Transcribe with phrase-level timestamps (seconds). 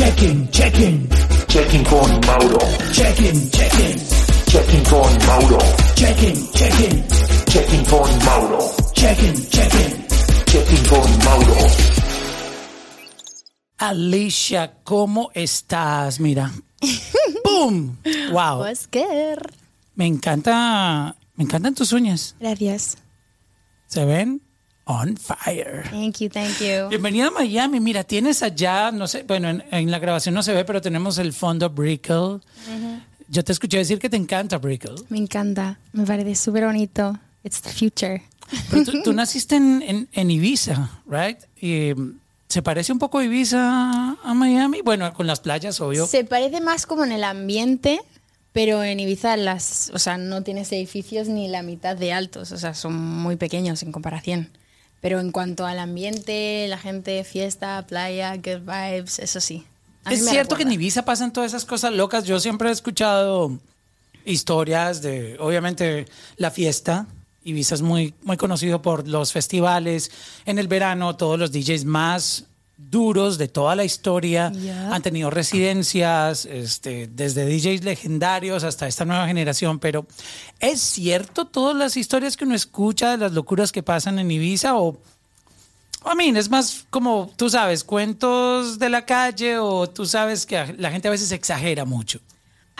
[0.00, 1.08] Checking, checking,
[1.46, 2.58] Checking con Mauro.
[2.90, 3.98] checking, checking,
[4.48, 5.58] Checking con Mauro.
[5.94, 7.04] checking, checking,
[7.52, 8.60] Checking con Mauro.
[8.94, 10.06] checking, checking.
[10.46, 11.56] Checking con Mauro.
[13.76, 16.18] Alicia, ¿cómo estás?
[16.18, 16.50] Mira.
[17.44, 17.98] ¡Boom!
[18.32, 18.70] ¡Wow!
[18.70, 19.52] Oscar.
[19.96, 22.34] Me encanta, me encantan tus uñas.
[22.40, 22.96] Gracias.
[23.86, 24.40] Se ven
[24.90, 25.84] on fire.
[25.90, 26.88] Thank you, thank you.
[26.88, 27.78] Bienvenida a Miami.
[27.80, 31.18] Mira, tienes allá, no sé, bueno, en, en la grabación no se ve, pero tenemos
[31.18, 32.40] el fondo Brickell.
[33.28, 34.96] Yo te escuché decir que te encanta Brickell.
[35.08, 35.78] Me encanta.
[35.92, 37.16] Me parece súper bonito.
[37.44, 38.22] It's the future.
[38.70, 41.38] Pero tú, tú naciste en, en- en Ibiza, ¿right?
[41.60, 44.80] Y, mm, ¿Se parece un poco Ibiza a Miami?
[44.82, 46.08] Bueno, con las playas, obvio.
[46.08, 48.00] Se parece más como en el ambiente,
[48.52, 52.58] pero en Ibiza las, o sea, no tienes edificios ni la mitad de altos, o
[52.58, 54.48] sea, son muy pequeños en comparación.
[55.00, 59.64] Pero en cuanto al ambiente, la gente, fiesta, playa, good vibes, eso sí.
[60.04, 60.72] A Es cierto que en.
[60.72, 62.24] Ibiza pasan todas esas cosas locas.
[62.24, 63.58] Yo siempre he escuchado
[64.24, 67.06] historias de, obviamente, la fiesta.
[67.44, 70.10] Ibiza es muy, muy conocido por los festivales.
[70.44, 72.44] En el verano, todos los DJs más
[72.88, 74.52] duros de toda la historia
[74.90, 79.78] han tenido residencias, este, desde DJs legendarios hasta esta nueva generación.
[79.78, 80.06] Pero
[80.58, 84.76] ¿es cierto todas las historias que uno escucha de las locuras que pasan en Ibiza
[84.76, 85.00] o
[86.04, 90.74] I mean, es más como, tú sabes, cuentos de la calle o tú sabes que
[90.78, 92.20] la gente a veces exagera mucho.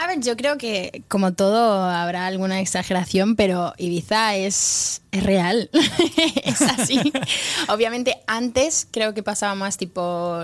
[0.01, 5.69] A ver, yo creo que como todo habrá alguna exageración, pero Ibiza es, es real,
[6.43, 6.99] es así.
[7.69, 10.39] Obviamente antes creo que pasaba más tipo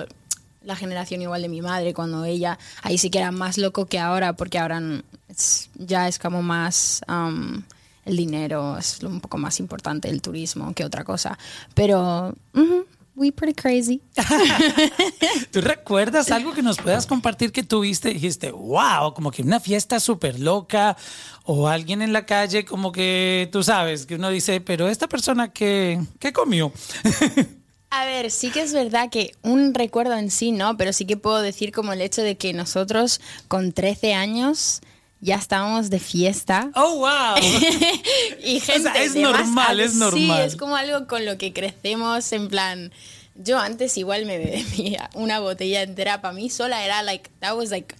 [0.61, 3.97] la generación igual de mi madre, cuando ella ahí sí que era más loco que
[3.97, 4.79] ahora, porque ahora
[5.27, 7.01] es- ya es como más...
[7.07, 7.63] um,
[8.05, 11.37] el dinero es un poco más importante, el turismo, que otra cosa.
[11.73, 12.85] Pero, ujú,
[13.17, 14.01] we pretty crazy.
[15.51, 18.09] ¿Tú recuerdas algo que nos puedas compartir que tuviste?
[18.09, 20.95] Dijiste, wow, como que una fiesta súper loca
[21.43, 25.51] o alguien en la calle como que tú sabes, que uno dice, pero esta persona
[25.51, 26.71] que, ¿qué comió?
[27.89, 31.17] A ver, sí que es verdad que un recuerdo en sí no, pero sí que
[31.17, 34.81] puedo decir como el hecho de que nosotros con 13 años
[35.21, 36.69] ya estábamos de fiesta.
[36.75, 37.35] oh, wow.
[38.43, 40.41] y gente es de más normal, es Sí, normal.
[40.41, 42.91] es como algo con lo que crecemos en plan...
[43.39, 47.69] Yo antes igual me bebía una botella entera para mí sola era like that was
[47.69, 47.93] like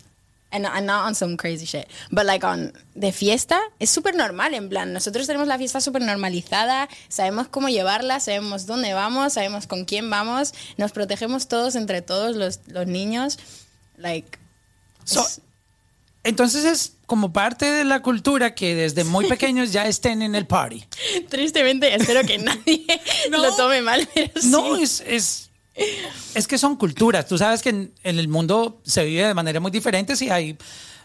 [0.49, 4.55] and, and not on some crazy shit but like on de fiesta es súper normal
[4.55, 9.67] en plan nosotros tenemos la fiesta súper normalizada sabemos cómo llevarla sabemos dónde vamos sabemos
[9.67, 13.37] con quién vamos nos protegemos todos entre todos los, los niños
[13.97, 14.39] like
[15.03, 15.41] So, es-
[16.23, 20.45] entonces es como parte de la cultura que desde muy pequeños ya estén en el
[20.45, 20.83] party.
[21.29, 22.85] tristemente espero que nadie
[23.31, 23.39] No.
[23.39, 24.83] lo tome mal pero No, sí.
[24.83, 25.49] es, es,
[26.35, 27.25] es que son culturas.
[27.25, 30.15] Tú sabes que en, en el mundo se vive de manera muy diferente.
[30.15, 30.57] Si hay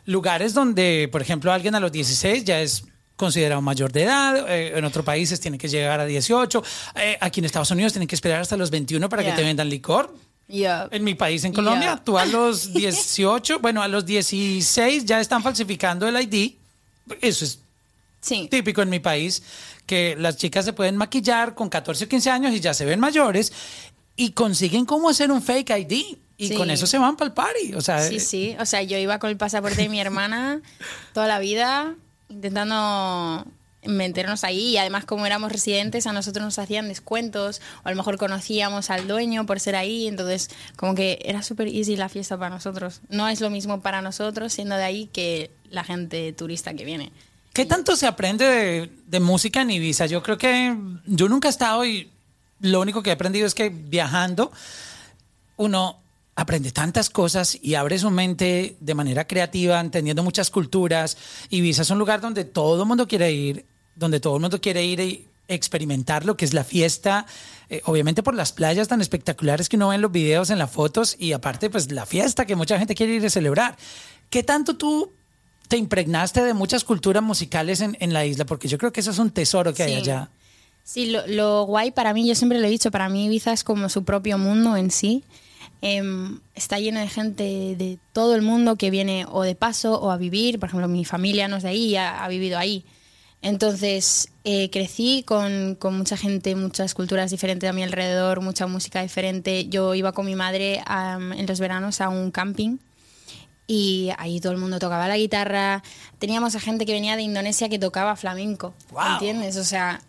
[0.05, 2.85] lugares donde, por ejemplo, alguien a los 16 ya es
[3.17, 6.65] considerado mayor de edad, eh, en otros países tiene que llegar a 18,
[6.97, 9.69] eh, aquí en Estados Unidos tienen que esperar hasta los 21 para que te vendan
[9.69, 10.13] licor.
[10.53, 10.87] Yeah.
[10.91, 12.05] En mi país, en Colombia, Yeah.
[12.05, 16.53] tú a los 18, bueno, a los 16 ya están falsificando el ID.
[17.23, 17.59] Eso es
[18.21, 19.43] sí típico en mi país,
[19.87, 23.01] que las chicas se pueden maquillar con 14 o 15 años y ya se ven
[23.01, 23.51] mayores
[24.15, 26.55] y consiguen cómo hacer un fake ID y Sí.
[26.55, 27.75] con eso se van para el party.
[27.75, 28.55] O sea, Sí, sí.
[28.61, 30.61] O sea, yo iba con el pasaporte de mi hermana
[31.15, 31.95] toda la vida
[32.29, 33.47] intentando
[33.85, 37.97] meternos ahí y además como éramos residentes a nosotros nos hacían descuentos o a lo
[37.97, 42.39] mejor conocíamos al dueño por ser ahí entonces como que era súper easy la fiesta
[42.39, 46.75] para nosotros no es lo mismo para nosotros siendo de ahí que la gente turista
[46.75, 47.13] que viene
[47.53, 50.07] ¿qué tanto se aprende de, de música en Ibiza?
[50.07, 50.77] Yo creo que
[51.07, 52.11] yo nunca he estado y
[52.61, 54.53] lo único que he aprendido es que viajando
[55.57, 56.03] uno
[56.35, 61.17] aprende tantas cosas y abre su mente de manera creativa, entendiendo muchas culturas.
[61.51, 64.85] Ibiza es un lugar donde todo el mundo quiere ir, donde todo el mundo quiere
[64.85, 67.27] ir y experimentar lo que es la fiesta,
[67.69, 70.71] eh, obviamente por las playas tan espectaculares que uno ve en los videos, en las
[70.71, 73.77] fotos y aparte pues la fiesta que mucha gente quiere ir a celebrar.
[74.31, 75.11] ¿Qué tanto tú
[75.69, 78.47] te impregnaste de muchas culturas musicales en, en la isla?
[78.47, 80.31] Porque yo creo que eso es un tesoro que hay allá.
[80.85, 83.63] Sí, lo, lo guay para mí, yo siempre lo he dicho, para mí Ibiza es
[83.63, 85.23] como su propio mundo en sí.
[85.81, 87.43] Em, está lleno de gente
[87.77, 90.59] de todo el mundo que viene o de paso o a vivir.
[90.59, 92.85] Por ejemplo, mi familia no es de ahí, ha, ha vivido ahí.
[93.43, 99.03] Entonces, eh, crecí con, con mucha gente, muchas culturas diferentes a mi alrededor, mucha música
[99.03, 99.69] diferente.
[99.69, 102.79] Yo iba con mi madre en los veranos a un camping
[103.67, 105.83] y ahí todo el mundo tocaba la guitarra.
[106.19, 109.15] Teníamos a gente que venía de Indonesia que tocaba flamenco, Wow.
[109.15, 109.57] ¿entiendes?
[109.57, 110.03] O sea,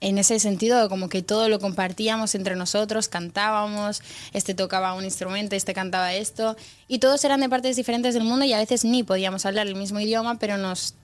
[0.00, 4.02] en ese sentido, como que todo lo compartíamos entre nosotros, cantábamos,
[4.32, 6.56] este tocaba un instrumento, este cantaba esto,
[6.86, 9.74] y todos eran de partes diferentes del mundo y a veces ni podíamos hablar el
[9.74, 10.94] mismo idioma, pero nos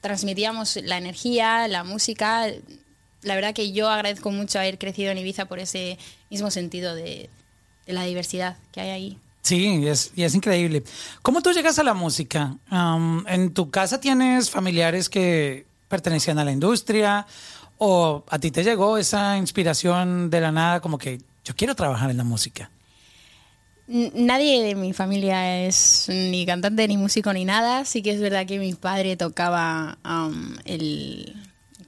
[0.00, 2.46] transmitíamos la energía, la música.
[3.22, 5.98] La verdad que yo agradezco mucho haber crecido en Ibiza por ese
[6.30, 7.30] mismo sentido de,
[7.86, 9.18] la diversidad que hay ahí.
[9.42, 10.84] Sí, es, y es increíble.
[11.22, 12.56] ¿Cómo tú llegas a la música?
[12.70, 17.26] Um, ¿En tu casa tienes familiares que pertenecían a la industria?
[17.78, 22.10] ¿O a ti te llegó esa inspiración de la nada como que yo quiero trabajar
[22.10, 22.70] en la música?
[23.88, 27.84] Nadie de mi familia es ni cantante, ni músico, ni nada.
[27.86, 31.34] Sí que es verdad que mi padre tocaba um, el...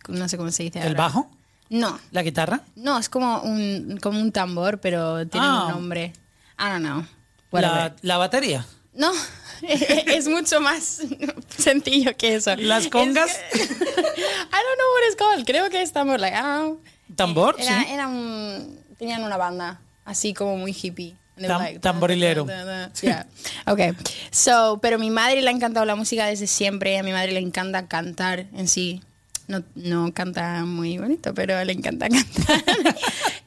[0.08, 0.98] No sé cómo se dice ¿El ahora.
[0.98, 1.30] bajo?
[1.68, 2.62] No, ¿La guitarra?
[2.74, 5.66] no, es como un, como un tambor, pero tiene Ah.
[5.66, 6.12] un nombre.
[6.58, 7.04] I don't know.
[7.52, 8.66] La, la batería?
[8.94, 9.12] No,
[9.62, 11.02] es mucho más
[11.56, 12.56] sencillo que eso.
[12.56, 13.30] ¿Las Es congas?
[13.52, 15.44] que- I don't know what it's called.
[15.46, 16.80] Creo que es tambor, like, I don't know.
[17.14, 17.56] ¿Tambor?
[17.58, 17.86] Era, Sí.
[17.90, 21.14] era un, tenían una banda, así como muy hippie.
[21.40, 22.44] And Tam- like, tamborilero.
[22.44, 22.92] da, da, da.
[23.00, 23.26] Yeah.
[23.66, 23.92] Okay.
[24.30, 26.98] So, pero mi madre le ha encantado la música desde siempre.
[26.98, 29.02] A mi madre le encanta cantar en sí.
[29.48, 32.62] No, no canta muy bonito, pero le encanta cantar.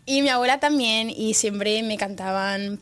[0.06, 1.10] y mi abuela también.
[1.10, 2.80] Y siempre me cantaban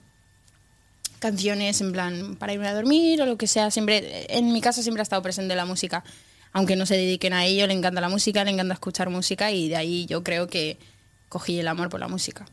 [1.19, 3.69] canciones en plan para irme a dormir o lo que sea.
[3.69, 6.03] Siempre, en mi casa siempre ha estado presente la música.
[6.53, 9.69] Aunque no se dediquen a ello, le encanta la música, le encanta escuchar música y
[9.69, 10.77] de ahí yo creo que
[11.29, 12.45] cogí el amor por la música.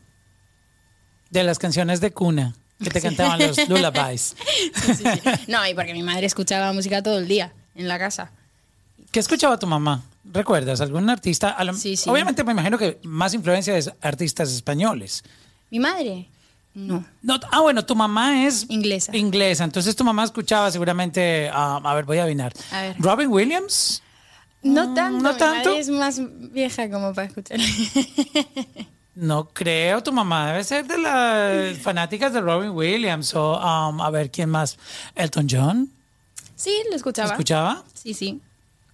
[1.29, 4.35] De las canciones de cuna que te cantaban los lullabies.
[4.73, 5.29] Sí, sí, sí.
[5.47, 8.31] No, y porque mi madre escuchaba música todo el día en la casa.
[9.11, 10.03] ¿Qué escuchaba tu mamá?
[10.23, 11.57] ¿Recuerdas algún artista?
[12.07, 15.23] Obviamente me imagino que más influencia es artistas españoles.
[15.71, 16.27] ¿Mi madre?
[16.73, 17.03] No.
[17.21, 19.15] No, ah, bueno, tu mamá es Inglesa.
[19.15, 22.53] Inglesa, entonces tu mamá escuchaba seguramente, ah, a ver, voy a adivinar.
[22.71, 22.95] A ver.
[22.99, 24.03] Robin Williams.
[24.61, 25.23] No tanto.
[25.23, 25.69] ¿no mi tanto?
[25.69, 26.21] madre es más
[26.51, 27.59] vieja como para escuchar.
[29.19, 34.09] No creo, tu mamá debe ser de las fanáticas de Robin Williams o um, a
[34.11, 34.77] ver quién más.
[35.13, 35.91] Elton John.
[36.55, 37.31] sí, lo escuchaba.
[37.31, 37.83] ¿Escuchaba?
[37.93, 38.39] Sí, sí.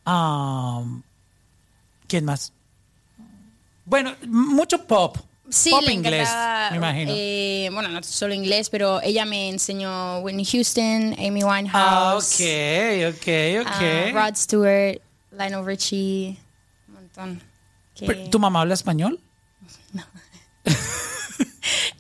[0.04, 1.04] Um,
[2.08, 2.54] ¿Quién más?
[3.86, 5.16] Bueno, mucho pop.
[5.48, 6.28] Sí, pop le inglés,
[6.72, 7.12] me imagino.
[7.14, 13.14] eh, bueno, no solo inglés, pero ella me enseñó Whitney Houston, Amy Winehouse, ah, ok,
[13.14, 13.28] ok,
[13.62, 13.68] ok.
[13.68, 15.02] ah, Rod Stewart,
[15.32, 16.40] Lionel Richie,
[16.88, 17.42] un montón.
[18.32, 19.20] ¿Tu mamá habla español?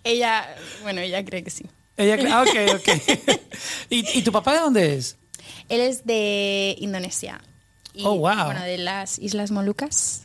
[0.03, 0.45] Ella,
[0.83, 1.65] bueno, ella cree que sí.
[1.97, 2.89] Ella, ah, ok, ok.
[3.89, 5.17] ¿Y, ¿Y tu papá de dónde es?
[5.69, 7.41] Él es de Indonesia.
[7.93, 8.45] Y, Oh, wow.
[8.45, 10.23] Bueno, de las Islas Molucas.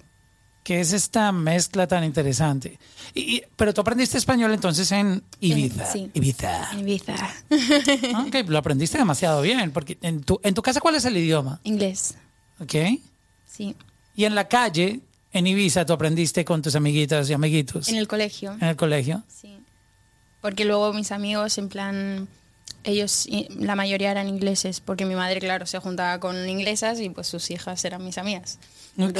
[0.64, 2.78] ¿Qué es esta mezcla tan interesante?
[3.14, 5.90] Y- y- pero tú aprendiste español entonces en Ibiza.
[5.90, 6.10] Sí.
[6.12, 6.70] Ibiza.
[6.78, 7.14] Ibiza.
[8.14, 11.16] Ah, Ok, lo aprendiste demasiado bien, porque en tu, en tu casa, ¿cuál es el
[11.16, 11.60] idioma?
[11.64, 12.14] Inglés,
[12.60, 12.74] Ok.
[13.46, 13.74] sí.
[14.14, 15.00] Y en la calle,
[15.32, 18.52] en Ibiza, tú aprendiste con tus amiguitas y amiguitos En el colegio.
[18.60, 19.22] en el colegio.
[19.28, 19.58] Sí.
[20.40, 22.28] Porque luego mis amigos, en plan,
[22.84, 23.28] ellos,
[23.58, 27.50] la mayoría eran ingleses, porque mi madre, claro, se juntaba con inglesas y pues sus
[27.50, 28.58] hijas eran mis amigas.
[28.98, 29.18] Ok.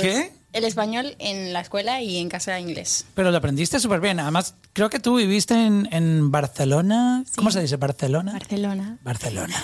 [0.53, 3.05] el español en la escuela y en casa era inglés.
[3.15, 4.19] Pero lo aprendiste súper bien.
[4.19, 7.25] Además, creo que tú viviste en, en Barcelona.
[7.37, 7.77] ¿Cómo se dice?
[7.77, 8.33] ¿Barcelona?
[8.33, 8.99] Barcelona.
[9.03, 9.63] Barcelona.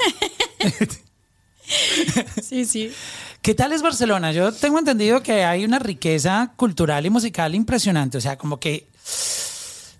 [2.42, 2.92] Sí, sí.
[3.42, 4.32] ¿Qué tal es Barcelona?
[4.32, 8.18] Yo tengo entendido que hay una riqueza cultural y musical impresionante.
[8.18, 8.86] O sea, como que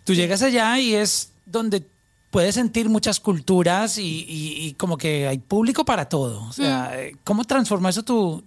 [0.05, 1.85] tú llegas allá y es donde
[2.31, 6.43] puedes sentir muchas culturas y, y- y como que hay público para todo.
[6.49, 8.43] O sea, eh, ¿cómo transformó eso tu,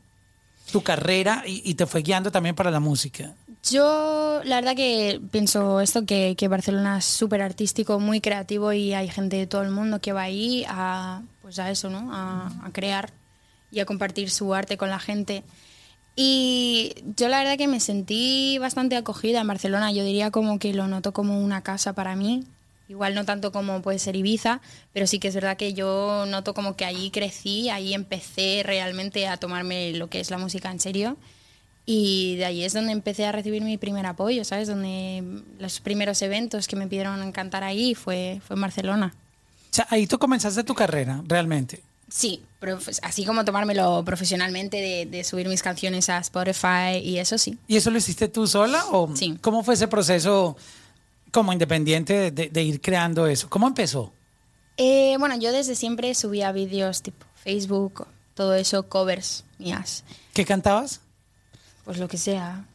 [0.71, 3.33] tu carrera y, y te fue guiando también para la música?
[3.63, 9.09] Yo, la verdad que pienso esto, que, Barcelona es súper artístico, muy creativo y hay
[9.09, 12.13] gente de todo el mundo que va ahí a, pues a eso, ¿no?
[12.13, 13.11] A, a crear
[13.71, 15.43] y a compartir su arte con la gente.
[16.15, 19.91] Y yo la verdad que me sentí bastante acogida en Barcelona.
[19.91, 22.45] Yo diría como que lo noto como una casa para mí.
[22.89, 24.61] Igual no tanto como puede ser Ibiza,
[24.93, 29.27] pero sí que es verdad que yo noto como que allí crecí, ahí empecé realmente
[29.27, 31.15] a tomarme lo que es la música en serio.
[31.91, 34.67] Y de ahí es donde empecé a recibir mi primer apoyo, ¿sabes?
[34.67, 35.23] Donde
[35.57, 39.15] los primeros eventos que me pidieron cantar ahí fue, fue en Barcelona.
[39.71, 41.81] O sea, ahí tú comenzaste tu carrera, realmente.
[42.07, 47.17] Sí, pero pues, así como tomármelo profesionalmente de, de subir mis canciones a Spotify y
[47.17, 47.57] eso sí.
[47.67, 49.39] ¿Y eso lo hiciste tú sola o Sí.
[49.41, 50.57] cómo fue ese proceso
[51.31, 53.49] como independiente de, de ir creando eso?
[53.49, 54.13] ¿Cómo empezó?
[54.77, 58.05] Eh, bueno, yo desde siempre subía vídeos tipo Facebook,
[58.35, 60.03] todo eso, covers mías.
[60.33, 61.01] ¿Qué cantabas?
[61.85, 62.65] Pues lo que sea,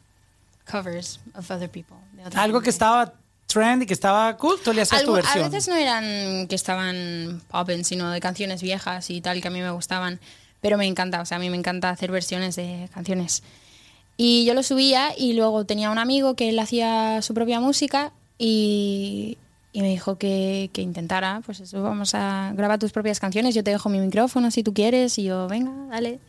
[0.69, 1.97] covers of other people.
[2.13, 2.69] de otra Algo que gente.
[2.71, 3.13] estaba
[3.47, 5.45] trend y que estaba cool, tú le hacías tu Algo- versión.
[5.45, 9.51] A veces no eran que estaban popping, sino de canciones viejas y tal que a
[9.51, 10.19] mí me gustaban.
[10.61, 13.43] Pero me encanta, o sea, a mí me encanta hacer versiones de canciones.
[14.17, 18.11] Y yo lo subía y luego tenía un amigo que él hacía su propia música
[18.39, 19.37] y,
[19.73, 23.63] y me dijo que, que intentara, pues eso, vamos a grabar tus propias canciones, yo
[23.63, 26.19] te dejo mi micrófono si tú quieres y yo, venga, dale.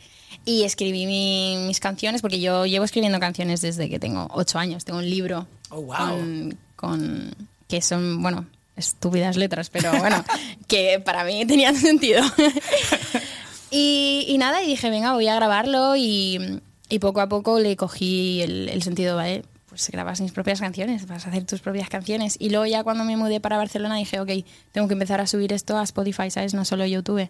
[0.47, 4.85] Y escribí mi- mis canciones porque yo llevo escribiendo canciones desde que tengo ocho años,
[4.87, 5.97] tengo un libro Oh, wow.
[5.97, 7.35] con, con-
[7.69, 10.25] que son, bueno, estúpidas letras, pero bueno,
[10.69, 12.23] que para mí tenían sentido.
[13.71, 17.77] y, y nada, y dije, venga, voy a grabarlo y, y poco a poco le
[17.77, 19.43] cogí el, el sentido, ¿vale?
[19.69, 22.37] Pues grabas mis propias canciones, vas a hacer tus propias canciones.
[22.39, 24.31] Y luego ya cuando me mudé para Barcelona dije, ok,
[24.73, 26.55] tengo que empezar a subir esto a Spotify, ¿sabes?
[26.55, 27.29] No solo YouTube.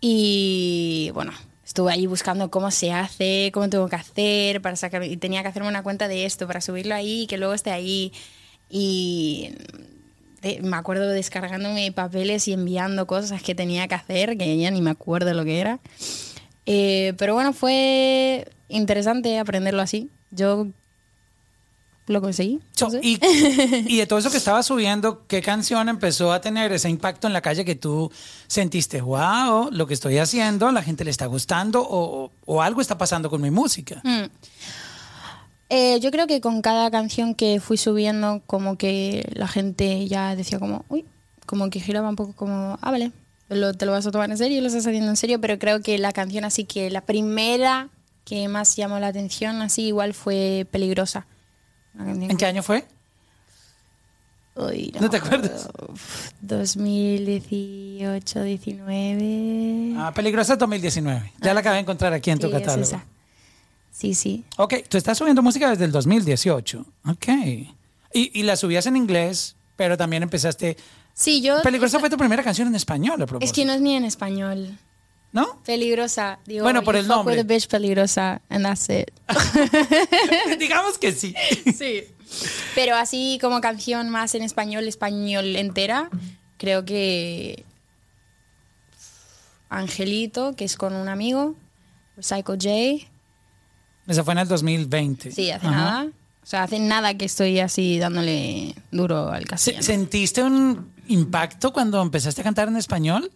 [0.00, 1.32] Y bueno,
[1.70, 5.04] estuve ahí buscando cómo se hace, cómo tengo que hacer para sacar.
[5.04, 7.70] Y tenía que hacerme una cuenta de esto para subirlo ahí y que luego esté
[7.70, 8.12] ahí.
[8.68, 9.52] Y
[10.62, 14.90] me acuerdo descargándome papeles y enviando cosas que tenía que hacer, que ya ni me
[14.90, 15.78] acuerdo lo que era.
[16.66, 20.10] Eh, pero bueno, fue interesante aprenderlo así.
[20.32, 20.66] Yo
[22.06, 22.60] lo conseguí.
[22.74, 23.18] So, y,
[23.88, 27.32] y de todo eso que estaba subiendo, ¿qué canción empezó a tener ese impacto en
[27.32, 28.10] la calle que tú
[28.48, 32.80] sentiste, wow, lo que estoy haciendo, a la gente le está gustando o, o algo
[32.80, 34.00] está pasando con mi música?
[34.04, 34.24] Mm.
[35.68, 40.34] Eh, yo creo que con cada canción que fui subiendo, como que la gente ya
[40.34, 41.04] decía como, uy,
[41.46, 43.12] como que giraba un poco como, ah, vale,
[43.48, 45.80] lo- te lo vas a tomar en serio, lo estás haciendo en serio, pero creo
[45.80, 47.88] que la canción así que la primera
[48.24, 51.26] que más llamó la atención así igual fue Peligrosa.
[51.98, 52.84] ¿En qué año fue?
[54.56, 55.66] Uy, ¿No te acuerdas?
[55.66, 55.92] acuerdo.
[55.94, 59.94] Uf, 2018, 19.
[59.96, 61.32] Ah, Peligrosa 2019.
[61.40, 62.82] Ya la acabé de encontrar aquí en tu Sí, es catálogo.
[62.82, 63.04] esa.
[63.92, 64.44] Sí, sí.
[64.56, 66.84] Ok, tú estás subiendo música desde el 2018.
[67.08, 67.28] Ok.
[68.12, 70.76] Y, y la subías en inglés, pero también empezaste...
[71.14, 71.62] Sí, yo.
[71.62, 73.44] Peligrosa fue tu primera canción en español, a propósito.
[73.44, 74.76] Es que no es ni en español.
[75.32, 75.62] ¿No?
[75.64, 76.40] Peligrosa.
[76.44, 77.34] Digo, Bueno, por el nombre.
[77.36, 79.10] with a bitch peligrosa, and that's it.
[80.58, 81.34] Digamos que sí.
[81.76, 82.04] sí.
[82.74, 86.10] Pero así como canción más en español, español entera,
[86.58, 87.64] creo que
[89.68, 91.54] Angelito, que es con un amigo,
[92.18, 93.06] Psycho J.
[94.06, 95.30] Esa fue en el 2020.
[95.30, 95.76] Sí, hace Ajá.
[95.76, 96.06] nada.
[96.42, 99.84] O sea, hace nada que estoy así dándole duro al castellano.
[99.84, 103.30] ¿Sentiste un impacto cuando empezaste a cantar en español?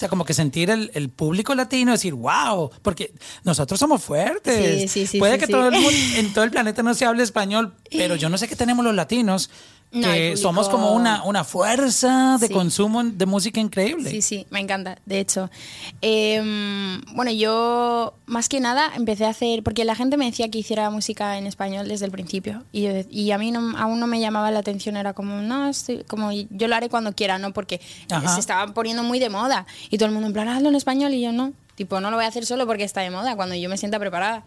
[0.00, 3.12] O sea, como que sentir el, el público latino decir, wow, porque
[3.44, 4.80] nosotros somos fuertes.
[4.80, 7.22] Sí, sí, sí, Puede que todo el mundo, en todo el planeta no se hable
[7.22, 9.50] español, pero yo no sé qué tenemos los latinos,
[9.92, 12.52] No, que somos como una, una fuerza de Sí.
[12.52, 14.08] consumo de música increíble.
[14.08, 15.50] Sí, sí, me encanta, de hecho.
[16.00, 20.58] Em, bueno, yo más que nada empecé a hacer, porque la gente me decía que
[20.58, 24.06] hiciera música en español desde el principio y, yo- y a mí no, aún no
[24.06, 27.52] me llamaba la atención, era como, no, estoy- como yo lo haré cuando quiera, ¿no?
[27.52, 27.80] Porque
[28.10, 28.34] Ajá.
[28.34, 31.12] se estaba poniendo muy de moda y todo el mundo en plan, hazlo en español
[31.14, 33.54] y yo no, tipo, no lo voy a hacer solo porque está de moda, cuando
[33.54, 34.44] yo me sienta preparada.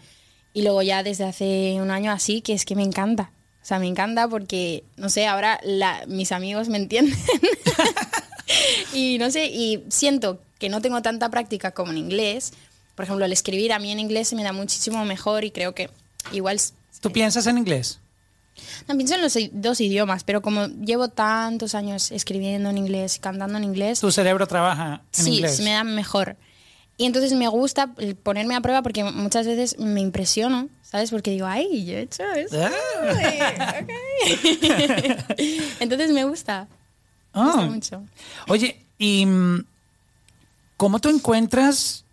[0.54, 3.32] Y luego ya desde hace un año así, que es que me encanta.
[3.64, 7.18] O sea, me encanta porque, no sé, ahora la- mis amigos me entienden.
[8.94, 12.54] y no sé, y siento que no tengo tanta práctica como en inglés.
[12.96, 15.74] Por ejemplo, el escribir a mí en inglés se me da muchísimo mejor y creo
[15.74, 15.90] que
[16.32, 16.60] igual...
[17.02, 18.00] ¿Tú piensas en inglés?
[18.88, 23.58] No, pienso en los dos idiomas, pero como llevo tantos años escribiendo en inglés, cantando
[23.58, 25.56] en inglés, ¿Tu cerebro trabaja en sí, inglés?
[25.58, 26.38] se me da mejor.
[26.98, 31.10] Y entonces me gusta ponerme a prueba porque muchas veces me impresiono, ¿sabes?
[31.10, 32.56] Porque digo, ay, yo he hecho eso.
[32.64, 33.80] Ah.
[33.82, 33.90] Ok.
[35.80, 36.68] entonces me gusta.
[37.34, 37.46] Me Ah.
[37.46, 38.04] gusta mucho.
[38.48, 39.66] Oye, ¿y mm,
[40.78, 42.06] cómo tú encuentras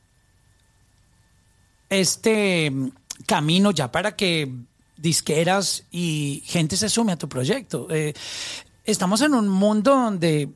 [1.91, 2.89] este mm,
[3.27, 4.51] camino ya para que
[4.97, 7.87] disqueras y gente se sume a tu proyecto?
[7.91, 8.15] Eh,
[8.87, 10.49] estamos en un mundo donde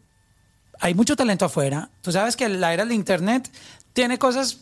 [0.80, 1.90] hay mucho talento afuera.
[2.00, 3.50] Tú sabes que la era del Internet
[3.92, 4.60] tiene cosas,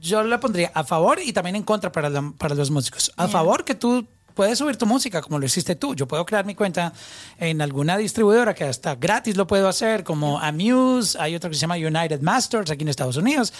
[0.00, 3.12] yo la pondría a favor y también en contra para, la- para los músicos.
[3.16, 5.94] A favor que tú puedes subir tu música como lo hiciste tú.
[5.96, 6.92] Yo puedo crear mi cuenta
[7.38, 11.60] en alguna distribuidora que hasta gratis lo puedo hacer, como Amuse, hay otro que se
[11.62, 13.52] llama United Masters aquí en Estados Unidos.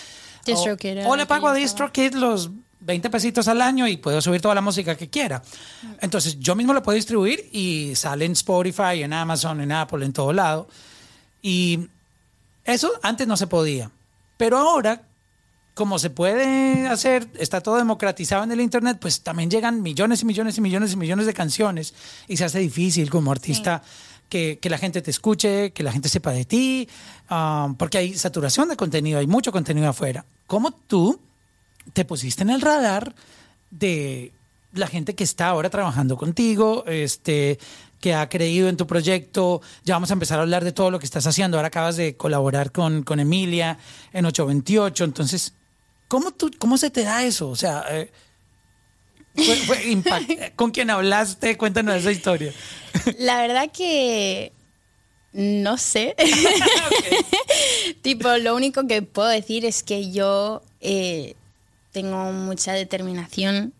[0.46, 1.54] DistroKid, O, o era le pago a.
[1.54, 5.42] DistroKid los 20 pesitos al año y puedo subir toda la música que quiera.
[6.00, 10.12] Entonces yo mismo lo puedo distribuir y sale en Spotify, en Amazon, en Apple, en
[10.12, 10.68] todo lado.
[11.42, 11.88] Y
[12.64, 13.90] eso antes no se podía.
[14.36, 15.02] Pero ahora,
[15.78, 20.24] como se puede hacer, está todo democratizado en el Internet, pues también llegan millones y
[20.24, 21.94] millones y millones y millones de canciones
[22.26, 23.80] y se hace difícil como artista
[24.28, 26.88] que, que la gente te escuche, que la gente sepa de ti,
[27.30, 30.24] ah, porque hay saturación de contenido, hay mucho contenido afuera.
[30.48, 31.20] ¿Cómo tú
[31.92, 33.14] te pusiste en el radar
[33.70, 34.32] de
[34.72, 37.60] la gente que está ahora trabajando contigo, este,
[38.00, 39.62] que ha creído en tu proyecto.
[39.84, 41.56] Ya vamos a empezar a hablar de todo lo que estás haciendo.
[41.56, 43.78] Ahora acabas de colaborar con, con Emilia
[44.12, 45.04] en 828.
[45.04, 45.54] Entonces,
[46.08, 47.48] ¿cómo, tú, ¿cómo se te da eso?
[47.48, 48.10] O sea, eh,
[49.36, 51.56] Fue- fue impact- ¿Con quién hablaste?
[51.56, 52.52] Cuéntanos esa historia.
[53.18, 54.52] La verdad que
[55.32, 56.16] no sé.
[58.02, 61.34] tipo, lo único que puedo decir es que yo eh,
[61.92, 63.72] tengo mucha determinación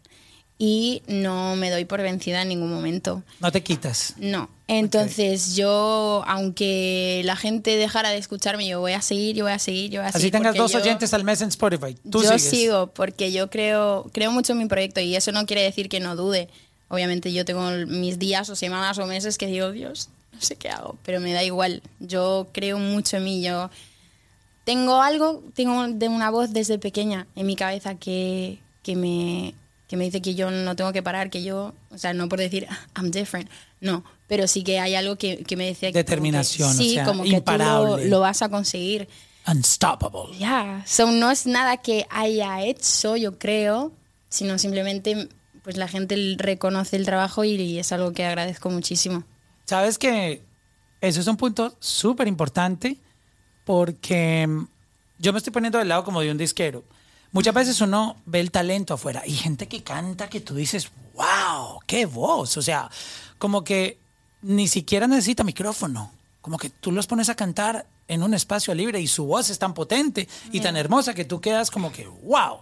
[0.59, 3.23] y no me doy por vencida en ningún momento.
[3.41, 4.15] No te quitas.
[4.19, 4.51] No.
[4.67, 9.59] Entonces yo, aunque la gente dejara de escucharme, yo voy a seguir, yo voy a
[9.59, 10.27] seguir, yo voy a seguir.
[10.27, 11.95] Así tengas dos yo- oyentes al mes en Spotify.
[12.11, 12.43] Tú yo sigues.
[12.43, 16.01] sigo porque yo creo, creo mucho en mi proyecto y eso no quiere decir que
[16.01, 16.49] no dude.
[16.89, 20.71] Obviamente yo tengo mis días o semanas o meses que digo, Dios, no sé qué
[20.71, 21.83] hago, pero me da igual.
[22.01, 23.43] Yo creo mucho en mí.
[23.43, 23.71] Yo
[24.65, 29.55] tengo algo, tengo de una voz desde pequeña en mi cabeza que, que me
[29.89, 32.39] que me dice que yo no tengo que parar, que yo, o sea, no por
[32.39, 36.71] decir I'm different, no, pero sí que hay algo que, que me como que Determinación,
[36.71, 38.09] o sí, sea, como que tú lo, imparable.
[38.09, 39.09] lo vas a conseguir.
[39.47, 40.39] Unstoppable.
[40.39, 43.93] Ya, so, no es nada que haya hecho, yo creo,
[44.29, 45.29] sino simplemente
[45.63, 49.25] pues la gente reconoce el trabajo y, y es algo que agradezco muchísimo.
[49.65, 50.43] Sabes que
[51.01, 52.99] eso es un punto súper importante
[53.65, 54.49] porque
[55.19, 56.85] yo me estoy poniendo del lado como de un disquero.
[57.33, 61.81] Muchas veces uno ve el talento afuera y gente que canta que tú dices, wow,
[61.87, 62.57] qué voz.
[62.57, 62.91] O sea,
[63.39, 63.99] como que
[64.43, 66.11] ni siquiera necesita micrófono.
[66.41, 69.59] Como que tú los pones a cantar en un espacio libre y su voz es
[69.59, 72.61] tan potente y tan hermosa que tú quedas como que, wow.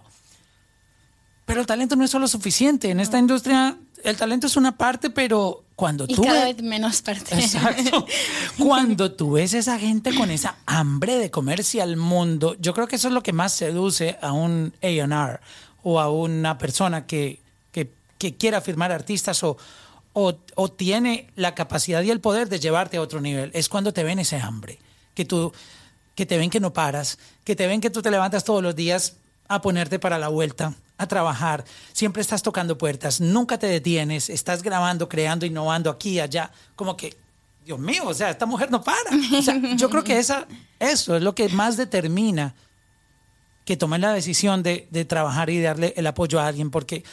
[1.47, 2.91] Pero el talento no es solo suficiente.
[2.91, 6.61] En esta industria el talento es una parte, pero cuando Y tú cada ve- vez
[6.63, 7.33] menos parte.
[7.39, 8.05] Exacto.
[8.59, 12.97] Cuando tú ves esa gente con esa hambre de comerse al mundo, yo creo que
[12.97, 15.39] eso es lo que más seduce a un A&R
[15.83, 17.39] o a una persona que,
[17.71, 19.57] que, que quiera firmar artistas o,
[20.13, 23.51] o, o tiene la capacidad y el poder de llevarte a otro nivel.
[23.53, 24.79] Es cuando te ven ese hambre,
[25.13, 25.53] que tú
[26.15, 28.75] que te ven que no paras, que te ven que tú te levantas todos los
[28.75, 31.63] días a ponerte para la vuelta, a trabajar,
[31.93, 37.15] siempre estás tocando puertas, nunca te detienes, estás grabando, creando, innovando aquí allá, como que,
[37.65, 39.11] Dios mío, o sea, esta mujer no para.
[39.37, 40.47] O sea, yo creo que esa,
[40.79, 42.55] eso es lo que más determina
[43.65, 47.03] que tomen la decisión de, de trabajar y darle el apoyo a alguien, porque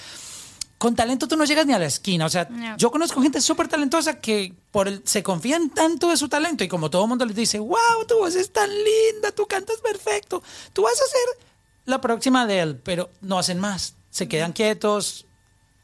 [0.79, 2.27] con talento tú no llegas ni a la esquina.
[2.27, 2.77] O sea, No.
[2.77, 6.68] yo conozco gente súper talentosa que por el, se confían tanto de su talento y
[6.68, 10.42] como todo el mundo les dice, wow, tu voz es tan linda, tú cantas perfecto,
[10.73, 11.47] tú vas a ser
[11.87, 13.94] la próxima de él, pero no hacen más.
[14.11, 15.27] Se quedan quietos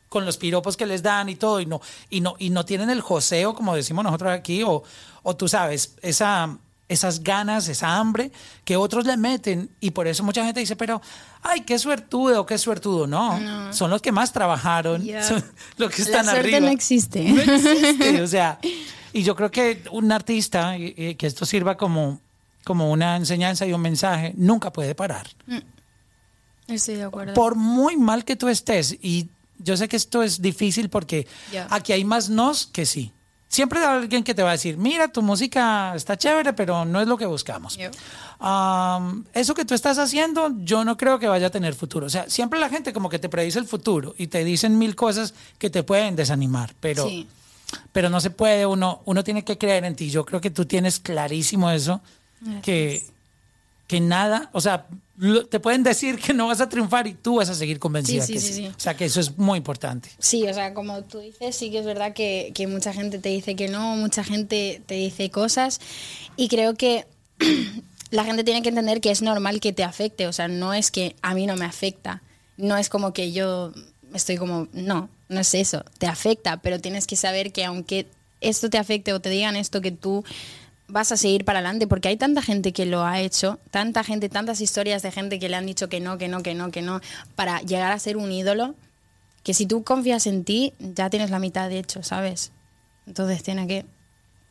[0.09, 2.91] con los piropos que les dan y todo y no y no y no tienen
[2.91, 4.83] el joseo como decimos nosotros aquí o,
[5.23, 6.57] o tú sabes esa
[6.89, 8.33] esas ganas esa hambre
[8.65, 11.01] que otros le meten y por eso mucha gente dice pero
[11.43, 15.23] ay qué suertudo qué suertudo no, son los que más trabajaron Ya.
[15.23, 15.45] son
[15.77, 17.23] los que La están suerte arriba no existe.
[17.31, 18.59] no existe, o sea
[19.13, 22.21] y yo creo que un artista y- y que esto sirva como
[22.65, 25.29] como una enseñanza y un mensaje nunca puede parar
[26.71, 27.35] Estoy de acuerdo.
[27.35, 29.29] por muy mal que tú estés, y
[29.59, 31.27] yo sé que esto es difícil porque
[31.69, 33.13] aquí hay más nos que sí.
[33.49, 37.01] Siempre hay alguien que te va a decir, mira, tu música está chévere, pero no
[37.01, 37.77] es lo que buscamos.
[39.35, 42.07] Eso que tú estás haciendo, yo no creo que vaya a tener futuro.
[42.07, 44.95] O sea, siempre la gente como que te predice el futuro y te dicen mil
[44.97, 47.27] cosas que te pueden desanimar, pero, Sí.
[47.93, 50.11] pero no se puede, uno, uno tiene que creer en ti.
[50.11, 52.01] Yo creo que tú tienes clarísimo eso,
[52.63, 53.05] que,
[53.87, 54.87] que nada, o sea,
[55.51, 58.33] te pueden decir que no vas a triunfar y tú vas a seguir convencida Sí,
[58.35, 58.55] que sí, sí.
[58.55, 58.69] sí, sí.
[58.69, 60.09] O sea, que eso es muy importante.
[60.19, 63.29] Sí, o sea, como tú dices, sí que es verdad que, que mucha gente te
[63.29, 65.81] dice que no, mucha gente te dice cosas
[66.37, 67.07] y creo que
[68.11, 70.91] la gente tiene que entender que es normal que te afecte, o sea, no es
[70.91, 72.23] que a mí no me afecta,
[72.57, 73.73] no es como que yo
[74.15, 78.07] estoy como, no, no es eso, te afecta, pero tienes que saber que aunque
[78.41, 80.25] esto te afecte o te digan esto, que tú
[80.91, 84.29] vas a seguir para adelante, porque hay tanta gente que lo ha hecho, tanta gente,
[84.29, 86.83] tantas historias de gente que le han dicho que no, que no, que no, que
[86.83, 87.01] no,
[87.37, 88.75] para llegar a ser un ídolo
[89.43, 92.53] que si tú confías en ti, ya tienes la mitad de hecho, ¿sabes?
[93.07, 93.87] Entonces tienes que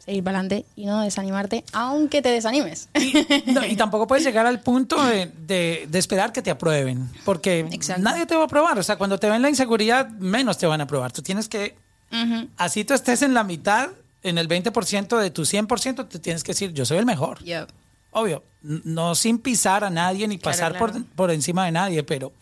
[0.03, 2.89] seguir para adelante y no desanimarte, aunque te desanimes.
[2.95, 7.07] Y, no, y tampoco puedes llegar al punto de, de- de esperar que te aprueben,
[7.25, 8.01] porque Exacto.
[8.01, 8.79] nadie te va a aprobar.
[8.79, 11.11] O sea, cuando te ven la inseguridad, menos te van a aprobar.
[11.11, 11.75] Tú tienes que,
[12.11, 12.47] Ujú.
[12.57, 13.89] así tú estés en la mitad,
[14.23, 17.43] en el 20% de tu 100%, te tienes que decir, yo soy el mejor.
[17.43, 17.69] Yep.
[18.11, 20.93] Obvio, no sin pisar a nadie ni Claro, pasar claro.
[20.93, 22.33] Por, por encima de nadie, pero,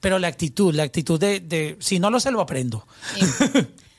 [0.00, 2.86] pero la actitud, la actitud de, de, si no lo sé, lo aprendo.
[3.14, 3.20] Sí.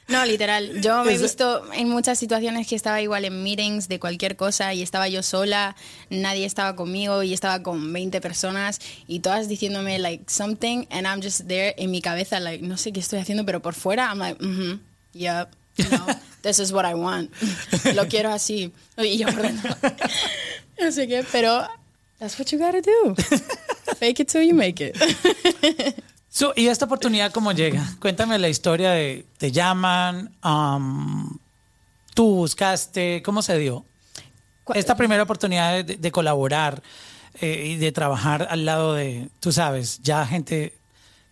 [0.08, 0.82] No, literal.
[0.82, 4.74] Yo me he visto en muchas situaciones que estaba igual en meetings de cualquier cosa
[4.74, 5.76] y estaba yo sola,
[6.10, 11.22] nadie estaba conmigo y estaba con 20 personas y todas diciéndome like something and I'm
[11.22, 14.20] just there en mi cabeza like no sé qué estoy haciendo pero por fuera I'm
[14.20, 14.82] like mhm
[15.14, 15.50] yep
[15.90, 16.06] no
[16.44, 17.32] this is what I want.
[17.96, 18.72] Lo quiero así.
[18.98, 19.76] Y yo por dentro,
[20.80, 21.68] no sé qué pero
[22.20, 23.16] that's what you gotta do.
[23.98, 24.96] Fake it till you make it.
[26.36, 27.86] So, ¿Y esta oportunidad cómo llega?
[28.00, 31.38] Cuéntame la historia de, te llaman, um,
[32.16, 33.86] tú buscaste, ¿cómo se dio?
[34.74, 36.82] Esta primera oportunidad de, de colaborar
[37.40, 40.74] eh, y de trabajar al lado de, tú sabes, ya gente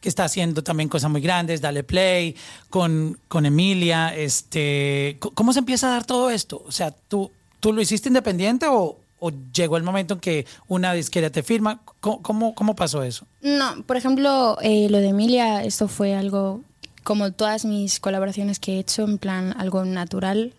[0.02, 2.36] que está haciendo también cosas muy grandes, Dale Play,
[2.70, 6.62] con, con Emilia, este, ¿cómo se empieza a dar todo esto?
[6.68, 10.92] O sea, ¿tú, tú lo hiciste independiente o, o llegó el momento en que una
[10.94, 11.82] disquera te firma?
[12.00, 13.26] ¿Cómo, cómo, cómo pasó eso?
[13.42, 16.62] No, por ejemplo, eh, lo de Emilia, esto fue algo
[17.04, 20.54] como todas mis colaboraciones que he hecho, en plan algo natural.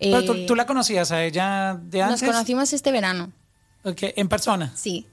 [0.00, 2.28] Pero tú, Eh, tú la conocías a ella de Nos antes?
[2.28, 3.30] conocimos este verano,
[3.84, 4.72] Ok, ¿En persona?
[4.74, 5.06] sí.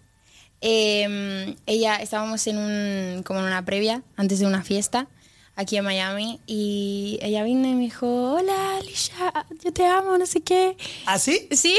[0.62, 5.08] Eh, ella, estábamos en un, como en una previa, antes de una fiesta,
[5.56, 10.26] aquí en Miami, y ella vino y me dijo, hola Alicia, yo te amo, no
[10.26, 10.78] sé qué.
[11.06, 11.48] ¿Ah, sí?
[11.52, 11.76] Sí.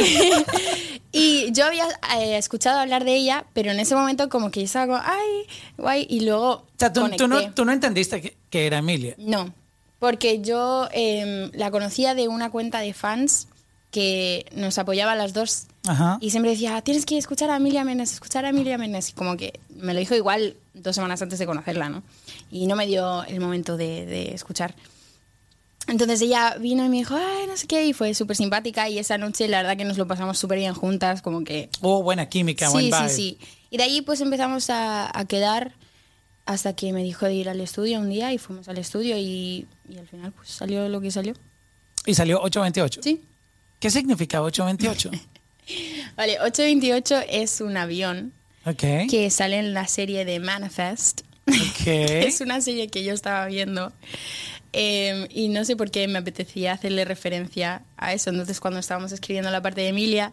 [1.12, 1.86] y yo había
[2.18, 5.46] eh, escuchado hablar de ella, pero en ese momento como que yo estaba como, ay,
[5.76, 6.50] guay, y luego...
[6.50, 9.14] O sea, tú, tú no, tú no entendiste que, que era Emilia.
[9.16, 9.54] No,
[10.00, 13.46] porque yo em, la conocía de una cuenta de fans
[13.92, 16.18] que nos apoyaba a las dos Ajá.
[16.20, 19.10] y siempre decía, tienes que escuchar a Emilia Menes, escuchar a Emilia Menes.
[19.10, 22.02] Y como que me lo dijo igual dos semanas antes de conocerla, ¿no?
[22.50, 24.74] Y no me dio el momento de, de escuchar.
[25.86, 28.88] Entonces ella vino y me dijo, ay, no sé qué, y fue súper simpática.
[28.90, 32.02] Y esa noche la verdad que nos lo pasamos súper bien juntas, como que Oh,
[32.02, 33.08] buena química, buen sí, sí, vibe.
[33.08, 33.38] sí.
[33.70, 35.72] Y de ahí pues empezamos a, a quedar
[36.44, 39.66] hasta que me dijo de ir al estudio un día y fuimos al estudio y,
[39.88, 41.34] y al final pues salió lo que salió.
[42.04, 43.00] Y salió 828.
[43.02, 43.22] Sí.
[43.80, 45.10] ¿Qué significa 828?
[46.18, 48.32] Vale, 828 es un avión
[48.64, 49.08] ok.
[49.08, 51.20] que sale en la serie de Manifest.
[51.46, 51.86] Ok.
[51.86, 53.92] es una serie que yo estaba viendo
[54.72, 58.30] eh, y no sé por qué me apetecía hacerle referencia a eso.
[58.30, 60.32] Entonces cuando estábamos escribiendo la parte de Emilia,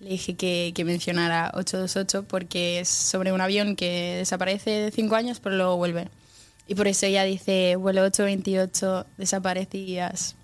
[0.00, 5.16] le dije que, que mencionara 828 porque es sobre un avión que desaparece de cinco
[5.16, 6.08] años pero luego vuelve.
[6.66, 10.34] Y por eso ella dice, vuelo 828, desaparecías.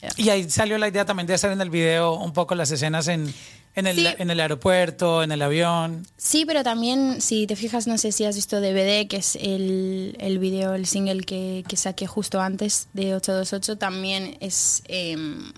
[0.00, 0.08] Ya.
[0.16, 3.06] Y ahí salió la idea también de hacer en el video un poco las escenas
[3.06, 3.30] en,
[3.74, 4.06] en, el, Sí.
[4.18, 6.06] en el aeropuerto, en el avión.
[6.16, 10.16] Sí, pero también, si te fijas, no sé si has visto DVD, que es el,
[10.18, 15.52] el video, el single que, que saqué justo antes de 828, también es em,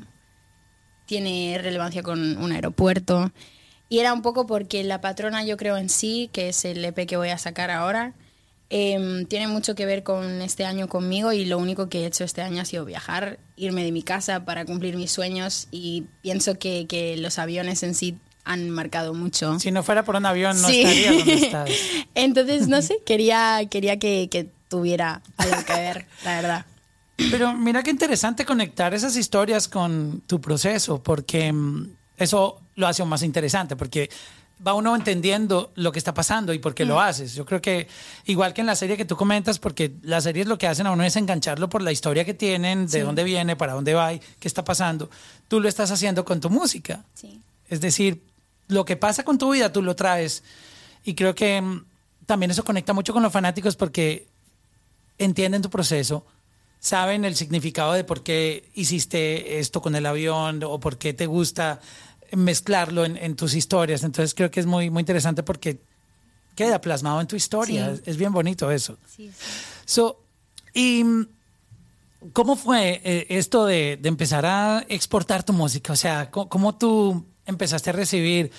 [1.07, 3.33] tiene relevancia con un aeropuerto.
[3.89, 7.07] Y era un poco porque la patrona, yo creo en sí, que es el EP
[7.07, 8.15] que voy a sacar ahora,
[8.75, 12.25] em, tiene mucho que ver con este año conmigo y lo único que he hecho
[12.25, 16.59] este año ha sido viajar, irme de mi casa para cumplir mis sueños y pienso
[16.59, 19.61] que, que los aviones en sí han marcado mucho.
[19.61, 20.81] Si no fuera por un avión, no Sí.
[20.83, 21.71] estaría donde estás.
[22.15, 26.67] Entonces, no sé, quería, quería que, que tuviera algo que ver, la verdad.
[27.31, 33.05] Pero mira qué interesante conectar esas historias con tu proceso, porque mm, eso lo hace
[33.05, 34.09] más interesante, porque
[34.67, 37.35] va uno entendiendo lo que está pasando y por qué lo haces.
[37.35, 37.89] Yo creo que
[38.27, 40.93] igual que en la serie que tú comentas, porque las series lo que hacen a
[40.93, 44.21] uno es engancharlo por la historia que tienen, de dónde viene, para dónde va y
[44.39, 45.11] qué está pasando.
[45.49, 47.05] Tú lo estás haciendo con tu música.
[47.15, 47.41] Sí.
[47.69, 48.23] Es decir,
[48.69, 50.43] lo que pasa con tu vida tú lo traes.
[51.05, 51.85] Y creo que mm,
[52.27, 54.27] también eso conecta mucho con los fanáticos porque
[55.19, 56.25] entienden tu proceso,
[56.81, 61.27] saben el significado de por qué hiciste esto con el avión o por qué te
[61.27, 61.81] gusta
[62.37, 64.05] mezclarlo en, en tus historias.
[64.05, 65.81] Entonces creo que es muy, muy interesante porque
[66.55, 67.97] queda plasmado en tu historia.
[67.97, 68.03] Sí.
[68.07, 68.99] Es, bien bonito eso.
[69.07, 69.45] Sí, sí.
[69.85, 70.23] So,
[70.75, 71.05] ¿y
[72.33, 75.93] cómo fue eh, esto de, de empezar a exportar tu música?
[75.93, 78.51] O sea, ¿cómo, cómo tú empezaste a recibir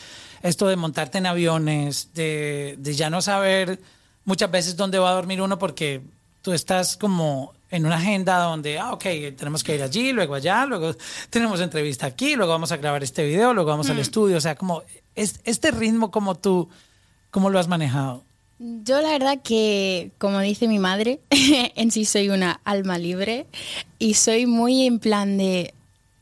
[0.42, 3.80] esto de montarte en aviones, de, de ya no saber
[4.26, 6.02] muchas veces dónde va a dormir uno porque
[6.42, 9.04] tú estás como en una agenda donde, ah, ok,
[9.36, 10.96] tenemos que ir allí, luego allá, luego
[11.32, 14.38] tenemos entrevista aquí, luego vamos a grabar este video, luego vamos al estudio.
[14.38, 14.84] O sea, como
[15.16, 16.70] es, este ritmo, como tú,
[17.32, 18.24] ¿cómo lo has manejado?
[18.60, 23.48] Yo la verdad que, como dice mi madre, en sí soy una alma libre
[23.98, 25.74] y soy muy en plan de,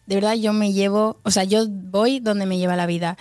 [0.05, 3.17] de verdad yo me llevo, o sea, yo voy donde me lleva la vida.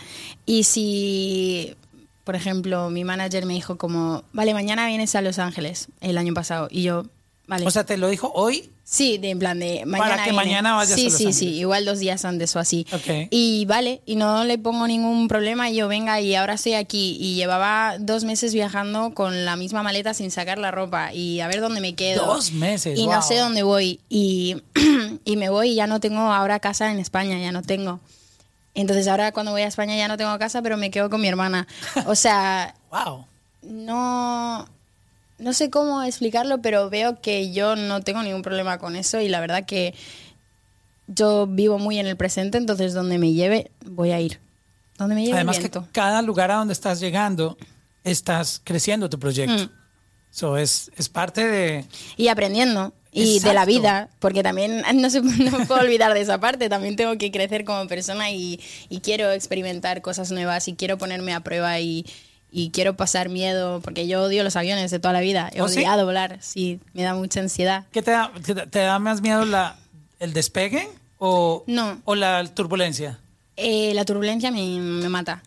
[0.46, 1.74] Y si,
[2.22, 6.32] por ejemplo, mi manager me dijo como, vale, mañana vienes a Los Ángeles el año
[6.32, 7.06] pasado y yo,
[7.50, 7.66] vale.
[7.66, 8.70] O sea, ¿te lo dijo hoy?
[8.84, 10.10] Sí, de en plan de mañana.
[10.10, 10.44] Para que viene.
[10.44, 11.36] mañana vayas sí, a Los Sí, Ángeles.
[11.36, 12.86] sí, igual dos días antes o así.
[12.92, 13.28] Ok.
[13.30, 15.68] Y vale, y no le pongo ningún problema.
[15.70, 17.16] Y yo, venga, y ahora estoy aquí.
[17.20, 21.46] Y llevaba dos meses viajando con la misma maleta sin sacar la ropa y a
[21.48, 22.24] ver dónde me quedo.
[22.26, 23.12] Dos meses, Y wow.
[23.14, 24.00] no sé dónde voy.
[24.08, 24.62] Y,
[25.24, 28.00] y me voy y ya no tengo ahora casa en España, ya no tengo.
[28.74, 31.26] Entonces ahora cuando voy a España ya no tengo casa, pero me quedo con mi
[31.28, 31.66] hermana.
[32.06, 33.24] O sea, Wow.
[33.62, 34.66] no,
[35.40, 39.28] no sé cómo explicarlo, pero veo que yo no tengo ningún problema con eso y
[39.28, 39.94] la verdad que
[41.06, 44.40] yo vivo muy en el presente, entonces donde me lleve voy a ir.
[44.96, 47.56] Donde me lleve Además que cada lugar a donde estás llegando,
[48.04, 49.64] estás creciendo tu proyecto.
[49.64, 50.56] Mm.
[50.58, 51.84] Es, es parte de...
[52.16, 52.92] Y aprendiendo.
[53.12, 56.94] Y de la vida, porque también no, se, no puedo olvidar de esa parte, también
[56.94, 61.40] tengo que crecer como persona y, y quiero experimentar cosas nuevas y quiero ponerme a
[61.40, 62.06] prueba y,
[62.52, 65.68] y quiero pasar miedo, porque yo odio los aviones de toda la vida, he ¿Oh,
[65.68, 65.78] sí?
[65.78, 67.84] odiado volar, sí, me da mucha ansiedad.
[67.92, 68.32] ¿Qué te da,
[68.70, 69.76] te, da más miedo la,
[70.18, 72.00] el despegue o, No.
[72.04, 73.18] o la turbulencia?
[73.56, 75.42] Eh, la turbulencia me, me mata.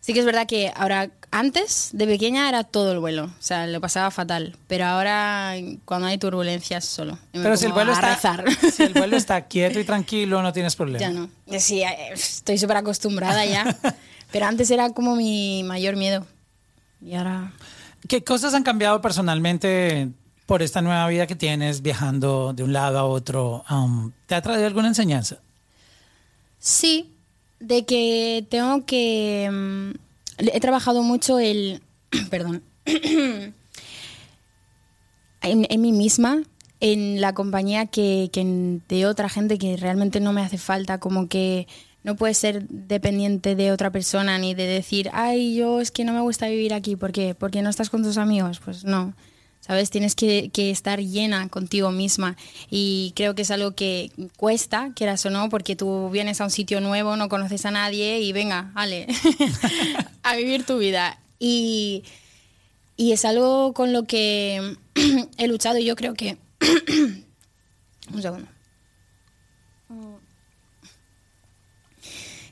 [0.00, 3.66] Sí que es verdad que ahora, antes de pequeña era todo el vuelo, o sea,
[3.66, 5.54] lo pasaba fatal, pero ahora
[5.86, 7.18] cuando hay turbulencias solo.
[7.32, 8.18] me Pero si el, vuelo está,
[8.70, 10.98] si el vuelo está quieto y tranquilo, no tienes problema.
[11.00, 11.30] Ya no.
[11.58, 13.74] Sí, eh, estoy súper acostumbrada ya.
[14.30, 16.26] Pero antes era como mi mayor miedo.
[17.04, 17.52] Y ahora.
[18.08, 20.08] ¿Qué cosas han cambiado personalmente
[20.46, 23.64] por esta nueva vida que tienes viajando de un lado a otro?
[23.70, 25.38] Um, ¿Te ha traído alguna enseñanza?
[26.58, 27.14] Sí,
[27.60, 29.50] de que tengo que.
[29.52, 29.90] mm,
[30.38, 31.82] he trabajado mucho el.
[32.30, 32.62] Perdón.
[32.86, 33.52] en,
[35.42, 36.42] en mí misma,
[36.80, 38.30] en la compañía que,
[38.88, 41.66] de otra gente que realmente no me hace falta, como que
[42.04, 46.12] no puedes ser dependiente de otra persona ni de decir, ay, yo es que no
[46.12, 47.34] me gusta vivir aquí, ¿por qué?
[47.34, 49.14] Porque no estás con tus amigos, pues no.
[49.60, 49.88] ¿Sabes?
[49.88, 52.36] Tienes que, que estar llena contigo misma
[52.70, 56.50] y creo que es algo que cuesta, quieras o no, porque tú vienes a un
[56.50, 59.06] sitio nuevo, no conoces a nadie y venga, ale,
[60.22, 61.18] a vivir tu vida.
[61.38, 62.04] Y,
[62.98, 64.76] y es algo con lo que
[65.38, 66.36] he luchado y yo creo que...
[68.12, 68.53] Un segundo.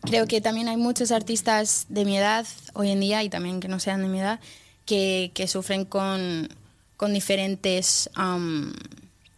[0.05, 3.69] Creo que también hay muchos artistas de mi edad hoy en día y también que
[3.69, 4.41] no sean de mi edad
[4.85, 6.49] que, que sufren con,
[6.97, 8.73] con diferentes, um,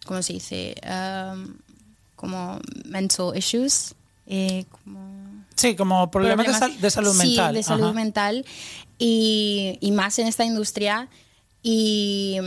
[0.07, 0.74] ¿cómo se dice?
[0.85, 1.55] Um,
[2.16, 3.94] como mental issues.
[4.27, 7.55] eh, como Sí, como problemas, de, sal- de salud sí, mental.
[7.55, 7.92] de salud Ajá.
[7.92, 8.44] mental
[8.98, 11.09] y, y más en esta industria.
[11.62, 12.38] Y,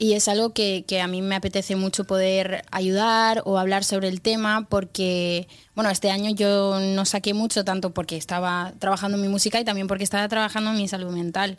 [0.00, 4.08] y es algo que, que a mí me apetece mucho poder ayudar o hablar sobre
[4.08, 9.22] el tema porque, bueno, este año yo no saqué mucho tanto porque estaba trabajando en
[9.22, 11.58] mi música y también porque estaba trabajando en mi salud mental.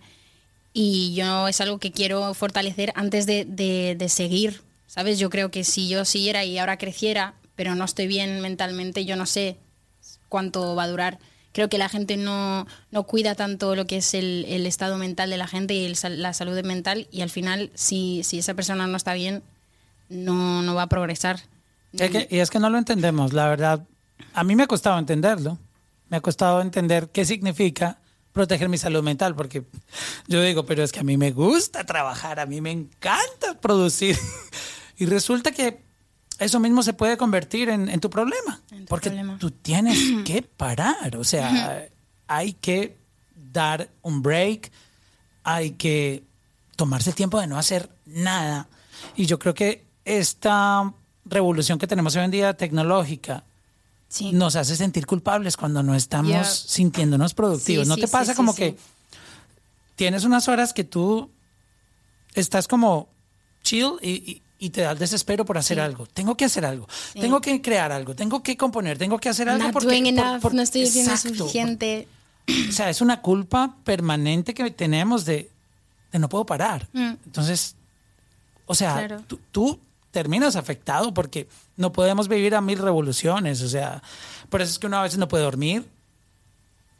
[0.73, 5.19] Y yo es algo que quiero fortalecer antes de, de- de seguir, ¿sabes?
[5.19, 9.15] Yo creo que si yo siguiera y ahora creciera, pero no estoy bien mentalmente, yo
[9.17, 9.57] no sé
[10.29, 11.19] cuánto va a durar.
[11.53, 15.29] Creo que la gente no, no cuida tanto lo que es el, el estado mental
[15.29, 18.87] de la gente y el la salud mental y al final si, si esa persona
[18.87, 19.43] no está bien,
[20.09, 21.41] no, no va a progresar.
[21.93, 23.85] Es que- y es que no lo entendemos, la verdad.
[24.33, 25.57] A mí me ha costado entenderlo.
[26.09, 27.97] Me ha costado entender qué significa
[28.33, 29.63] proteger mi salud mental, porque
[30.27, 34.17] yo digo, pero es que a mí me gusta trabajar, a mí me encanta producir.
[34.97, 35.81] Y resulta que
[36.45, 39.37] eso mismo se puede convertir en, en tu problema, En tu porque problema.
[39.39, 41.87] tú tienes que parar, o sea,
[42.27, 42.97] hay que
[43.53, 44.71] dar un break,
[45.43, 46.23] hay que
[46.75, 48.67] tomarse el tiempo de no hacer nada.
[49.15, 50.93] Y yo creo que esta
[51.25, 53.43] revolución que tenemos hoy en día tecnológica
[54.07, 54.31] Sí.
[54.33, 57.85] nos hace sentir culpables cuando no estamos sintiéndonos productivos.
[57.85, 58.75] Sí, ¿No sí, te pasa como que
[59.95, 61.29] tienes unas horas que tú
[62.33, 63.07] estás como
[63.63, 66.05] chill y, y- y te da el desespero por hacer algo?
[66.05, 69.63] Tengo que hacer algo, tengo que crear algo, tengo que componer, tengo que hacer algo
[69.65, 72.07] Not porque doing por- enough, por- no estoy haciendo suficiente.
[72.69, 75.49] o sea, es una culpa permanente que tenemos de,
[76.11, 76.87] de no puedo parar.
[76.93, 77.13] Mm.
[77.25, 77.75] Entonces,
[78.67, 79.23] o sea, Claro.
[79.27, 79.79] tú, tú
[80.11, 81.47] terminas afectado porque
[81.77, 83.61] no podemos vivir a mil revoluciones.
[83.63, 84.03] O sea,
[84.49, 85.85] por eso es que uno a veces no puede dormir.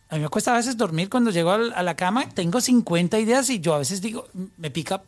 [0.10, 3.50] A mí me cuesta a veces dormir cuando llego a la cama, tengo 50 ideas
[3.50, 5.02] y yo a veces digo, me pica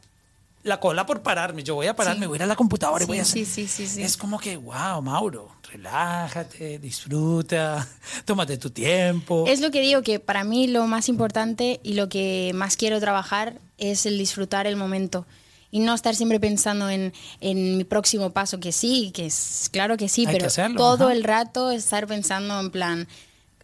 [0.64, 1.64] la cola por pararme.
[1.64, 2.28] Yo voy a pararme, Sí.
[2.28, 3.46] voy a ir a la computadora y Sí, voy a hacer.
[3.46, 4.02] sí, sí, sí, sí.
[4.04, 7.88] Es como que, wow, Mauro, relájate, disfruta,
[8.26, 9.46] tómate tu tiempo.
[9.48, 13.00] Es lo que digo, que para mí lo más importante y lo que más quiero
[13.00, 15.26] trabajar es el disfrutar el momento.
[15.72, 19.98] Y no estar siempre pensando en, en mi próximo paso, que sí, que es claro
[19.98, 21.14] que sí, Hay que pero hacerlo, todo ajá.
[21.14, 23.08] el rato estar pensando en plan.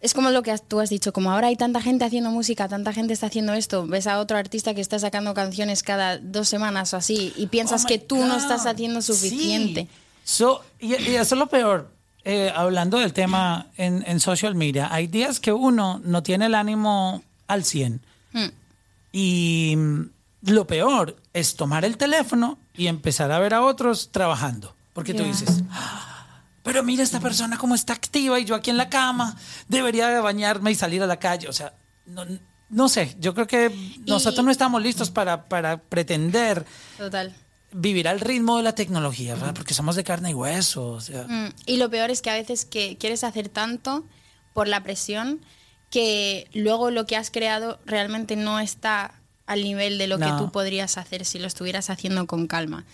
[0.00, 2.92] Es como lo que tú has dicho, como ahora hay tanta gente haciendo música, tanta
[2.92, 6.94] gente está haciendo esto, ves a otro artista que está sacando canciones cada dos semanas
[6.94, 9.82] o así y piensas Oh que tú no estás haciendo suficiente.
[9.82, 9.88] Sí.
[10.24, 11.90] So, y, y eso es lo peor.
[12.24, 16.54] Eh, hablando del tema en, en social media, hay días que uno no tiene el
[16.54, 18.00] ánimo al 100.
[18.32, 18.44] Mm.
[19.12, 20.00] Y mm,
[20.42, 24.74] lo peor es tomar el teléfono y empezar a ver a otros trabajando.
[24.92, 25.28] Porque tú Ya.
[25.28, 26.09] dices, "Ah,
[26.62, 29.36] pero mira esta persona cómo está activa y yo aquí en la cama,
[29.68, 31.48] debería de bañarme y salir a la calle.
[31.48, 31.72] O sea,
[32.06, 32.24] no,
[32.68, 33.74] no sé, yo creo que
[34.06, 36.64] nosotros no estamos listos para, para pretender
[36.98, 37.34] Total.
[37.72, 39.54] vivir al ritmo de la tecnología, ¿verdad?
[39.54, 40.88] Porque somos de carne y hueso.
[40.92, 44.04] O sea, Mm, Y lo peor es que a veces que quieres hacer tanto
[44.52, 45.40] por la presión
[45.90, 49.14] que luego lo que has creado realmente no está
[49.46, 52.84] al nivel de lo que tú podrías hacer si lo estuvieras haciendo con calma.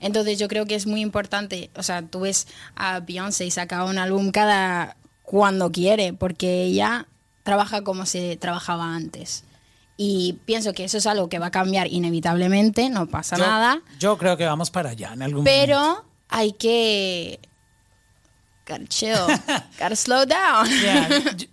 [0.00, 3.84] Entonces yo creo que es muy importante, o sea, tú ves a Beyoncé y saca
[3.84, 7.06] un álbum cada cuando quiere, porque ella
[7.42, 9.44] trabaja como se trabajaba antes.
[9.96, 13.80] Y pienso que eso es algo que va a cambiar inevitablemente, no pasa Yo- nada,
[13.98, 15.58] Yo creo que vamos para allá en algún momento.
[15.66, 17.40] pero hay que...
[18.68, 19.14] Gotta chill,
[19.78, 20.68] gotta slow down.
[20.68, 21.08] Yeah,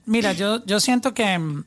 [0.05, 1.63] Mira, yo, yo siento que mm,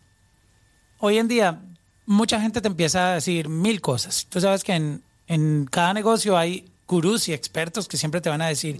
[0.98, 1.60] hoy en día
[2.04, 4.26] mucha gente te empieza a decir mil cosas.
[4.28, 8.42] Tú sabes que en, en cada negocio hay gurús y expertos que siempre te van
[8.42, 8.78] a decir,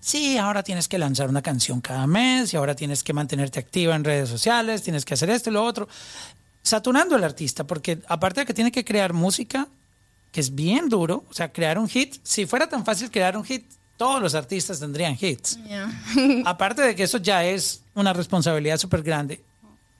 [0.00, 3.94] sí, ahora tienes que lanzar una canción cada mes y ahora tienes que mantenerte activa
[3.94, 5.88] en redes sociales, tienes que hacer esto y lo otro.
[6.62, 9.68] Saturando al artista, porque aparte de que tiene que crear música,
[10.30, 13.44] que es bien duro, o sea, crear un hit, si fuera tan fácil crear un
[13.44, 13.64] hit,
[13.96, 15.58] todos los artistas tendrían hits.
[15.64, 15.92] Yeah.
[16.46, 19.42] Aparte de que eso ya es una responsabilidad súper grande,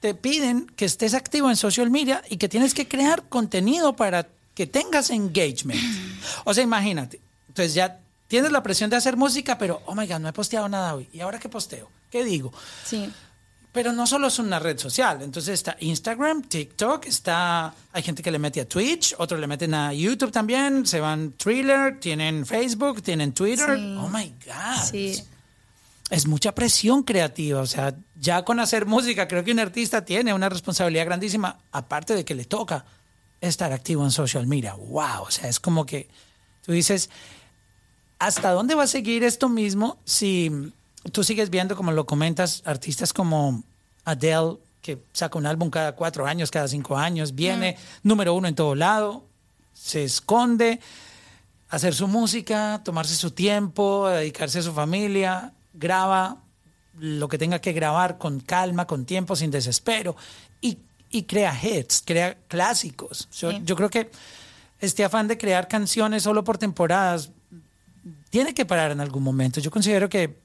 [0.00, 4.26] te piden que estés activo en social media y que tienes que crear contenido para
[4.54, 5.80] que tengas engagement.
[6.44, 7.20] O sea, imagínate.
[7.48, 10.68] Entonces ya tienes la presión de hacer música, pero, oh my God, no he posteado
[10.68, 11.08] nada hoy.
[11.12, 11.88] ¿Y ahora qué posteo?
[12.10, 12.52] ¿Qué digo?
[12.84, 13.10] Sí.
[13.72, 15.22] Pero no solo es una red social.
[15.22, 17.74] Entonces está Instagram, TikTok, está.
[17.92, 20.86] Hay gente que le mete a Twitch, otros le meten a YouTube también.
[20.86, 23.78] Se van Thriller, tienen Facebook, tienen Twitter.
[23.78, 23.96] Sí.
[23.98, 25.24] Oh my God Sí.
[26.10, 27.60] es mucha presión creativa.
[27.62, 32.14] O sea, ya con hacer música, creo que un artista tiene una responsabilidad grandísima, aparte
[32.14, 32.84] de que le toca
[33.48, 34.74] estar activo en social media.
[34.74, 35.24] ¡Wow!
[35.26, 36.08] O sea, es como que
[36.62, 37.10] tú dices,
[38.18, 40.72] ¿hasta dónde va a seguir esto mismo si
[41.10, 43.64] tú sigues viendo, como lo comentas, artistas como
[44.04, 48.54] Adele, que saca un álbum cada cuatro años, cada cinco años, viene número uno en
[48.54, 49.26] todo lado,
[49.72, 50.80] se esconde,
[51.68, 56.42] hacer su música, tomarse su tiempo, dedicarse a su familia, graba
[56.98, 60.14] lo que tenga que grabar con calma, con tiempo, sin desespero
[60.60, 60.78] y,
[61.12, 63.28] y crea hits, crea clásicos.
[63.38, 63.60] Yo, Sí.
[63.64, 64.10] yo creo que
[64.80, 67.30] este afán de crear canciones solo por temporadas
[68.30, 69.60] tiene que parar en algún momento.
[69.60, 70.40] Yo considero que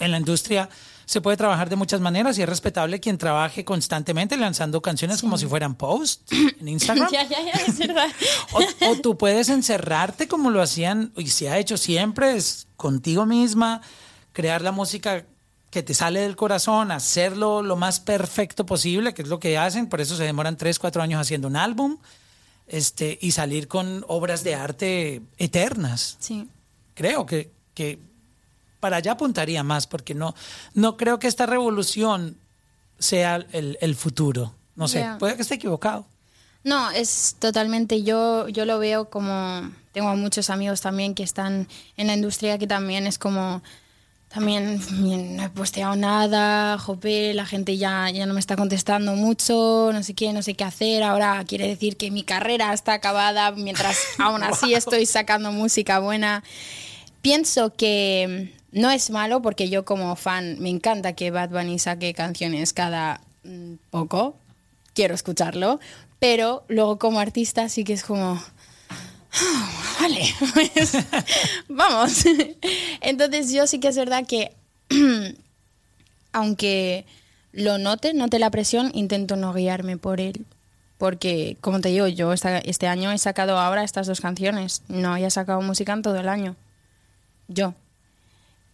[0.00, 0.68] en la industria
[1.04, 5.38] se puede trabajar de muchas maneras y es respetable quien trabaje constantemente lanzando canciones como
[5.38, 6.24] si fueran posts
[6.60, 7.10] en Instagram.
[7.10, 8.08] ya, ya, ya, es verdad.
[8.52, 13.24] O, o tú puedes encerrarte como lo hacían y se ha hecho siempre, es contigo
[13.26, 13.80] misma,
[14.32, 15.24] crear la música
[15.70, 19.88] que te sale del corazón, hacerlo lo más perfecto posible, que es lo que hacen,
[19.88, 21.98] por eso se demoran tres, cuatro años haciendo un álbum,
[22.66, 26.16] este, y salir con obras de arte eternas.
[26.20, 26.48] Sí.
[26.94, 27.98] Creo que, que
[28.80, 30.34] para allá apuntaría más, porque no,
[30.74, 32.38] no creo que esta revolución
[32.98, 34.54] sea el, el futuro.
[34.74, 36.06] No sé, puede que esté equivocado.
[36.64, 42.06] No, es totalmente, yo, yo lo veo como, tengo muchos amigos también que están en
[42.06, 43.62] la industria que también es como,
[44.28, 49.14] también "Bien, no he posteado nada, jope, la gente ya, ya no me está contestando
[49.14, 52.94] mucho, no sé qué, no sé qué hacer, ahora quiere decir que mi carrera está
[52.94, 56.44] acabada mientras aún así estoy sacando música buena.
[57.22, 62.12] Pienso que no es malo porque yo como fan me encanta que Bad Bunny saque
[62.12, 64.36] canciones cada mm, poco,
[64.94, 65.80] quiero escucharlo,
[66.18, 68.42] pero luego como artista sí que es como,
[69.40, 69.70] "Ah,
[70.00, 70.22] vale,
[70.54, 70.92] pues,
[71.68, 72.24] vamos.
[73.00, 74.52] Entonces yo sí que es verdad que
[76.32, 77.06] aunque
[77.52, 80.46] lo note, note la presión, intento no guiarme por él.
[80.98, 84.82] Porque, como te digo, yo este año he sacado ahora estas dos canciones.
[84.88, 86.56] No había sacado música en todo el año.
[87.46, 87.74] Yo.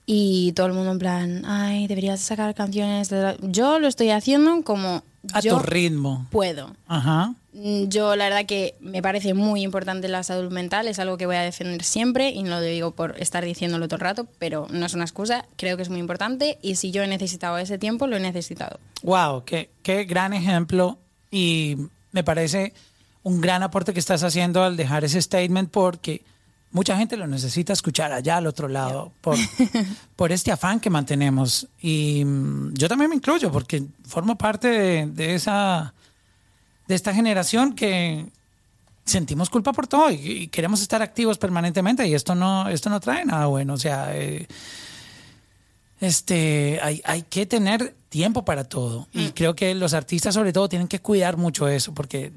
[0.07, 3.09] Y todo el mundo en plan, ay, deberías sacar canciones.
[3.09, 3.37] de la-".
[3.41, 6.27] Yo lo estoy haciendo como A yo tu ritmo.
[6.31, 6.75] puedo.
[6.87, 7.35] Ajá.
[7.55, 11.25] Mm, Yo la verdad que me parece muy importante la salud mental, es algo que
[11.27, 14.67] voy a defender siempre y no lo digo por estar diciéndolo todo el rato, pero
[14.71, 17.79] no es una excusa, creo que es muy importante y si yo he necesitado ese
[17.79, 18.81] tiempo, lo he necesitado.
[19.05, 20.99] Wow, qué, qué gran ejemplo
[21.31, 21.77] y
[22.13, 22.75] me parece
[23.23, 26.23] un gran aporte que estás haciendo al dejar ese statement porque
[26.75, 29.39] mucha gente lo necesita escuchar allá al otro lado por,
[30.17, 31.69] por este afán que mantenemos.
[31.81, 35.95] Y mm, yo también me incluyo porque formo parte de, de esa
[36.87, 38.27] de esta generación que
[39.07, 42.99] sentimos culpa por todo y, y queremos estar activos permanentemente y esto no esto no
[42.99, 43.75] trae nada bueno.
[43.75, 44.49] O sea, eh,
[46.01, 49.07] este, hay, hay que tener tiempo para todo.
[49.13, 52.33] Y creo que los artistas, sobre todo, tienen que cuidar mucho eso, porque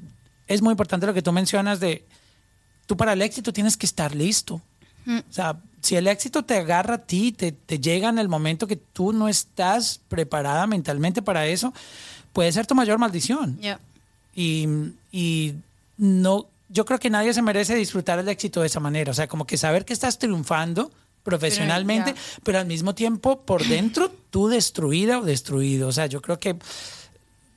[0.46, 2.06] es muy importante lo que tú mencionas de,
[2.88, 4.62] tú para el éxito tienes que estar listo.
[5.06, 8.66] O sea, si el éxito te agarra a ti, te, te llega en el momento
[8.66, 11.72] que tú no estás preparada mentalmente para eso,
[12.32, 13.58] puede ser tu mayor maldición.
[13.60, 13.78] Ya.
[14.34, 14.66] Y,
[15.12, 15.54] y
[15.96, 19.10] no, yo creo que nadie se merece disfrutar el éxito de esa manera.
[19.10, 20.90] O sea, como que saber que estás triunfando
[21.22, 25.88] profesionalmente, pero, al mismo tiempo por dentro tú destruida o destruido.
[25.88, 26.56] O sea, yo creo que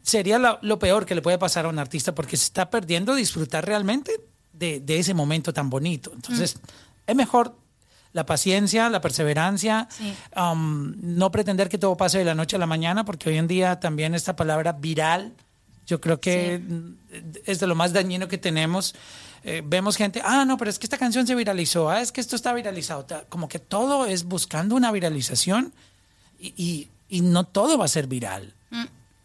[0.03, 3.15] sería lo, lo peor que le puede pasar a un artista porque se está perdiendo
[3.15, 4.19] disfrutar realmente
[4.61, 6.11] de, de ese momento tan bonito.
[6.13, 6.59] Entonces,
[7.07, 7.55] es mejor
[8.13, 10.13] la paciencia, la perseverancia, Sí.
[10.39, 13.47] um, no pretender que todo pase de la noche a la mañana, porque hoy en
[13.47, 15.33] día también esta palabra viral,
[15.87, 16.95] yo creo que mm,
[17.45, 18.93] es de lo más dañino que tenemos.
[19.43, 22.21] Eh, vemos gente, ah, no, pero es que esta canción se viralizó, ah, es que
[22.21, 23.07] esto está viralizado.
[23.29, 25.73] Como que todo es buscando una viralización
[26.39, 28.53] y, y- y no todo va a ser viral.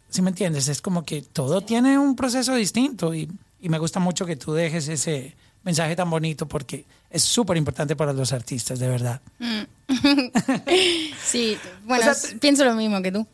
[0.09, 0.69] ¿Sí me entiendes?
[0.69, 3.29] Es como que todo tiene un proceso distinto y,
[3.59, 7.95] y me gusta mucho que tú dejes ese mensaje tan bonito porque es súper importante
[7.95, 9.21] para los artistas, de verdad.
[11.23, 13.27] Sí, bueno, O sea, pienso lo mismo que tú.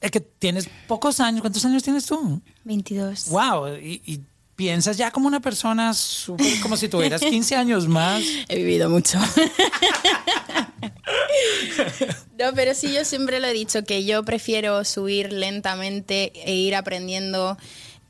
[0.00, 2.40] Es que tienes pocos años, ¿cuántos años tienes tú?
[2.64, 3.28] 22.
[3.30, 4.20] Wow, y, y
[4.60, 8.22] piensas ya como una persona súper, como si tuvieras 15 años más.
[8.46, 9.18] He vivido mucho.
[12.38, 16.74] no, pero sí, yo siempre lo he dicho, que yo prefiero subir lentamente e ir
[16.74, 17.56] aprendiendo,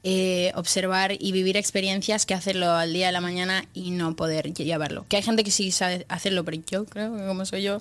[0.02, 4.46] eh, observar y vivir experiencias que hacerlo al día de la mañana y no poder
[4.52, 5.04] lle- llevarlo.
[5.08, 7.80] Que hay gente que sí sabe hacerlo, pero yo creo que como soy yo,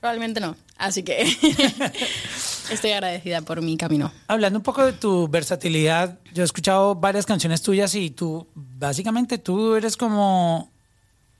[0.00, 0.56] probablemente no.
[0.78, 1.22] Así que
[2.70, 4.12] estoy agradecida por mi camino.
[4.26, 9.38] Hablando un poco de tu versatilidad, yo he escuchado varias canciones tuyas y tú, básicamente
[9.38, 10.70] tú eres como,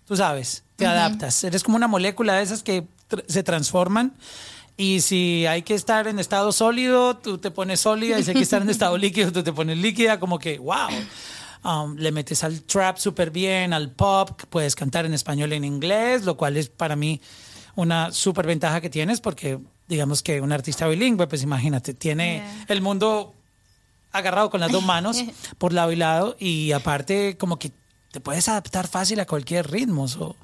[0.06, 4.12] tú sabes, te adaptas, eres como una molécula de esas que tr- se transforman
[4.80, 8.36] y si hay que estar en estado sólido, tú te pones sólida y si hay
[8.36, 10.88] que estar en estado líquido, tú te pones líquida, como que, wow.
[11.62, 15.64] Um, le metes al trap súper bien, al pop, puedes cantar en español y en
[15.64, 17.20] inglés, lo cual es para mí
[17.76, 22.64] una súper ventaja que tienes porque digamos que un artista bilingüe, pues imagínate, tiene Yeah.
[22.68, 23.34] el mundo
[24.12, 25.22] agarrado con las dos manos
[25.58, 27.70] por lado y lado y aparte como que
[28.12, 30.08] te puedes adaptar fácil a cualquier ritmo.
[30.08, 30.36] so.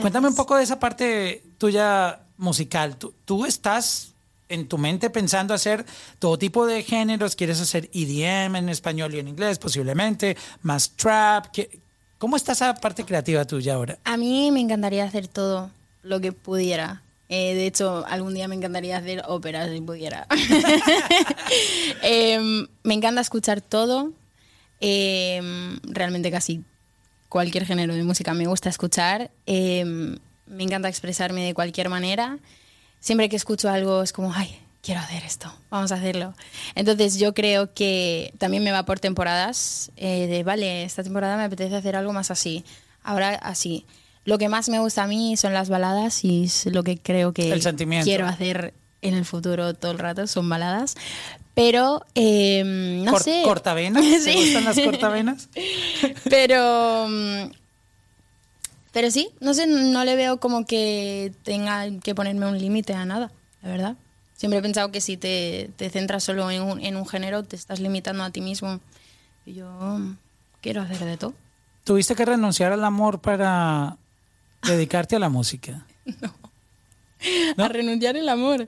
[0.00, 2.96] Cuéntame un poco de esa parte tuya musical.
[2.96, 4.12] ¿Tú, tú estás
[4.48, 5.84] en tu mente pensando hacer
[6.18, 7.34] todo tipo de géneros?
[7.36, 10.36] ¿Quieres hacer EDM en español y en inglés posiblemente?
[10.62, 11.46] ¿Más trap?
[11.52, 11.80] ¿Qué-
[12.18, 13.98] ¿Cómo está esa parte creativa tuya ahora?
[14.04, 15.70] A mí me encantaría hacer todo
[16.02, 17.02] lo que pudiera.
[17.28, 20.26] Eh, de hecho, algún día me encantaría hacer ópera si pudiera.
[22.02, 24.12] Em, me encanta escuchar todo.
[24.80, 26.62] Em, realmente casi
[27.28, 29.30] cualquier género de música me gusta escuchar.
[30.46, 32.38] Me encanta expresarme de cualquier manera.
[33.00, 36.34] Siempre que escucho algo es como, ay, quiero hacer esto, vamos a hacerlo.
[36.74, 41.44] Entonces yo creo que también me va por temporadas, eh, de, vale, esta temporada me
[41.44, 42.64] apetece hacer algo más así,
[43.02, 43.86] ahora así.
[44.26, 47.32] Lo que más me gusta a mí son las baladas y es lo que creo
[47.34, 48.04] que El sentimiento.
[48.06, 48.72] quiero hacer
[49.02, 50.94] en el futuro todo el rato, son baladas.
[51.54, 53.42] Pero, em, no Cor- sé.
[53.44, 54.02] ¿Cortavenas?
[54.02, 54.34] ¿Te Sí.
[54.34, 55.48] gustan las cortavenas?
[56.30, 57.06] Pero.
[57.08, 57.42] mm,
[58.94, 63.04] Pero sí, no sé, no le veo como que tenga que ponerme un límite a
[63.04, 63.96] nada, la verdad.
[64.36, 67.56] Siempre he pensado que si te, te centras solo en un, en un género, te
[67.56, 68.78] estás limitando a ti mismo.
[69.46, 70.16] Y yo mm,
[70.60, 71.34] quiero hacer de todo.
[71.82, 73.96] ¿Tuviste que renunciar al amor para
[74.62, 75.84] dedicarte a la música?
[77.56, 77.64] ¿No?
[77.64, 78.64] A renunciar el amor.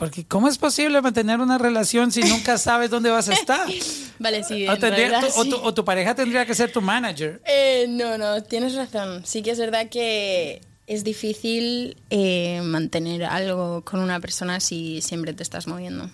[0.00, 3.68] Porque ¿cómo es posible mantener una relación si nunca sabes dónde vas a estar?
[4.18, 4.66] Vale, sí.
[4.66, 7.40] O, en tendría- tu, o tu- o tu pareja tendría que ser tu manager.
[7.46, 9.22] Eh, no, no, tienes razón.
[9.24, 15.34] Sí que es verdad que es difícil eh, mantener algo con una persona si siempre
[15.34, 16.10] te estás moviendo.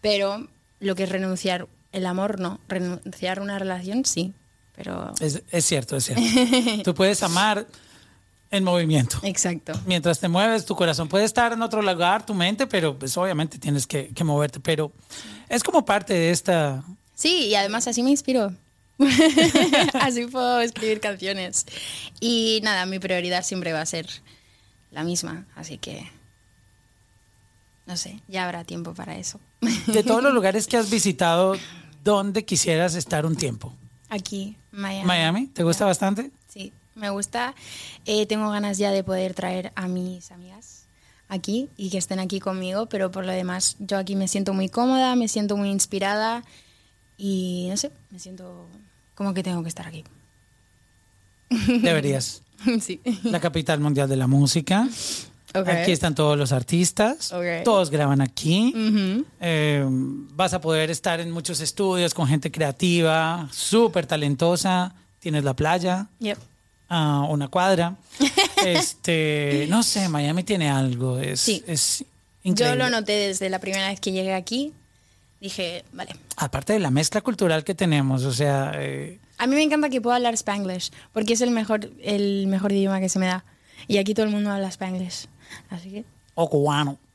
[0.00, 0.46] Pero
[0.80, 2.60] lo que es renunciar el amor, no.
[2.68, 4.32] Renunciar a una relación, sí.
[4.76, 5.12] Pero.
[5.20, 6.22] Es, es cierto, es cierto.
[6.84, 7.66] Tú puedes amar
[8.50, 9.18] en movimiento.
[9.22, 9.72] Exacto.
[9.86, 13.58] Mientras te mueves, tu corazón puede estar en otro lugar, tu mente, pero pues obviamente
[13.58, 14.60] tienes que, que moverte.
[14.60, 14.92] Pero
[15.48, 16.84] es como parte de esta...
[17.14, 18.52] Sí, y además así me inspiro.
[20.00, 21.66] así puedo escribir canciones.
[22.20, 24.06] Y nada, mi prioridad siempre va a ser
[24.90, 25.46] la misma.
[25.54, 26.10] Así que.
[27.86, 29.40] No sé, ya habrá tiempo para eso.
[29.86, 31.56] De todos los lugares que has visitado,
[32.02, 33.72] ¿dónde quisieras estar un tiempo?
[34.08, 35.06] Aquí, Miami.
[35.06, 35.46] ¿Miami?
[35.48, 36.30] ¿Te gusta bastante?
[36.96, 37.54] Me gusta.
[38.06, 40.86] Eh, tengo ganas ya de poder traer a mis amigas
[41.28, 44.68] aquí y que estén aquí conmigo, pero por lo demás yo aquí me siento muy
[44.68, 46.42] cómoda, me siento muy inspirada
[47.18, 48.66] y no sé, me siento
[49.14, 50.04] como que tengo que estar aquí.
[51.82, 52.42] Deberías.
[52.80, 53.00] sí.
[53.24, 54.88] La capital mundial de la música.
[55.54, 55.68] Ok.
[55.68, 57.32] Aquí están todos los artistas.
[57.32, 57.64] Ok.
[57.64, 58.72] Todos graban aquí.
[59.40, 64.94] Eh, vas a poder estar en muchos estudios con gente creativa, súper talentosa.
[65.18, 66.38] Tienes la playa, Yep.
[66.88, 67.96] Ah, una cuadra.
[68.64, 71.18] este, no sé, Miami tiene algo.
[71.18, 71.62] Es, Sí.
[71.66, 72.04] es
[72.44, 72.76] Yo increíble.
[72.84, 74.72] lo noté desde la primera vez que llegué aquí.
[75.40, 76.16] Dije, vale.
[76.36, 80.00] Aparte de la mezcla cultural que tenemos, o sea, eh, A mí me encanta que
[80.00, 83.44] pueda hablar spanglish, porque es el mejor, el mejor idioma que se me da.
[83.86, 85.26] Y aquí todo el mundo habla spanglish.
[85.70, 86.04] Así que
[86.38, 86.98] o cubano.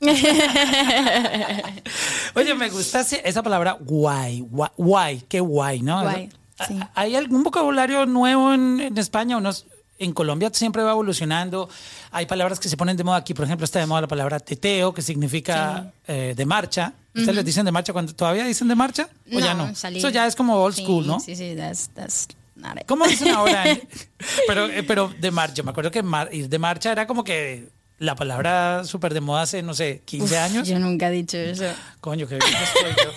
[2.34, 6.02] Oye, me gusta esa palabra guay, guay, guay, qué guay, ¿no?
[6.02, 6.28] Guay,
[6.68, 6.78] sí.
[6.94, 9.36] ¿Hay algún vocabulario nuevo en, en España?
[9.36, 9.66] Unos,
[9.98, 11.68] en Colombia siempre va evolucionando.
[12.10, 13.34] Hay palabras que se ponen de moda aquí.
[13.34, 16.92] Por ejemplo, está de moda la palabra teteo, que significa eh, de marcha.
[17.14, 19.08] ¿Ustedes les dicen de marcha cuando todavía dicen de marcha?
[19.32, 19.74] ¿O ya no?
[19.74, 19.98] salir.
[19.98, 21.20] Eso ya es como old Sí, school, ¿no?
[21.20, 22.86] Sí, sí, that's, that's not it.
[22.86, 23.64] ¿Cómo dicen ahora?
[24.46, 25.62] pero, eh, pero de marcha.
[25.62, 29.42] Me acuerdo que mar- ir de marcha era como que la palabra súper de moda
[29.42, 30.66] hace, no sé, 15 años.
[30.66, 31.66] Yo nunca he dicho eso.
[32.00, 33.10] Coño, qué bien estoy yo.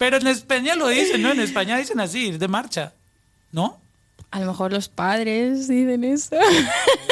[0.00, 1.30] Pero en España lo dicen, ¿no?
[1.30, 2.94] En España dicen así, ir de marcha.
[3.52, 3.78] ¿No?
[4.30, 6.36] A lo mejor los padres dicen eso.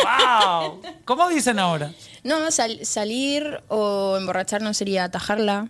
[0.04, 0.80] ¡Wow!
[1.04, 1.92] ¿Cómo dicen ahora?
[2.24, 5.68] No, sal- salir o emborracharnos sería atajarla.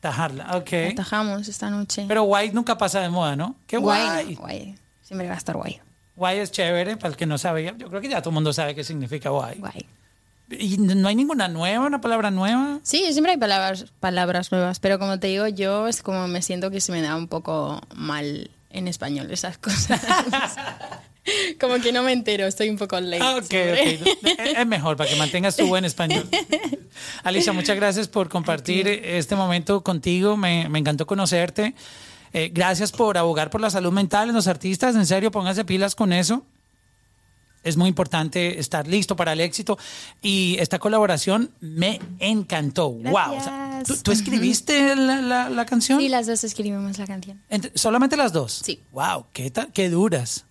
[0.00, 0.92] Tajarla, ok.
[0.92, 2.04] Atajamos esta noche.
[2.06, 3.56] Pero guay nunca pasa de moda, ¿no?
[3.66, 4.04] ¡Qué guay!
[4.06, 4.74] Guay, guay.
[5.02, 5.80] Siempre va a estar guay.
[6.16, 7.74] Guay es chévere, para el que no sabe.
[7.78, 9.58] Yo creo que ya todo el mundo sabe qué significa guay.
[9.58, 9.86] Guay.
[10.50, 12.78] ¿Y no hay ninguna nueva, una palabra nueva?
[12.82, 16.70] Sí, siempre hay palabras, palabras nuevas, pero como te digo, yo es como me siento
[16.70, 20.00] que se me da un poco mal en español esas cosas.
[21.58, 23.22] como que no me entero, estoy un poco late.
[23.22, 23.98] Ah, ok, siempre.
[24.02, 24.26] ok.
[24.38, 26.28] Es es mejor para que mantengas tu buen español.
[27.24, 30.36] Alicia, muchas gracias por compartir este momento contigo.
[30.36, 31.74] Me, me encantó conocerte.
[32.32, 34.94] Eh, gracias por abogar por la salud mental en los artistas.
[34.94, 36.44] En serio, pónganse pilas con eso.
[37.66, 39.78] Es muy importante estar listo para el éxito.
[40.22, 42.90] Y esta colaboración me encantó.
[42.90, 43.36] Wow.
[43.36, 44.02] O sea, ¿tú, Gracias.
[44.02, 46.00] tú escribiste la, la- la canción?
[46.00, 47.42] Sí, las dos escribimos la canción.
[47.74, 48.62] ¿Solamente las dos?
[48.64, 48.80] Sí.
[48.92, 50.44] Wow, qué, qué duras.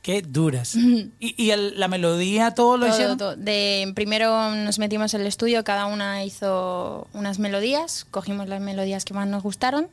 [0.00, 0.74] Qué duras.
[0.76, 3.18] ¿Y, y el- la melodía, todo lo Todo, hicieron?
[3.18, 3.36] todo.
[3.36, 9.04] De, primero nos metimos en el estudio, cada una hizo unas melodías, cogimos las melodías
[9.04, 9.88] que más nos gustaron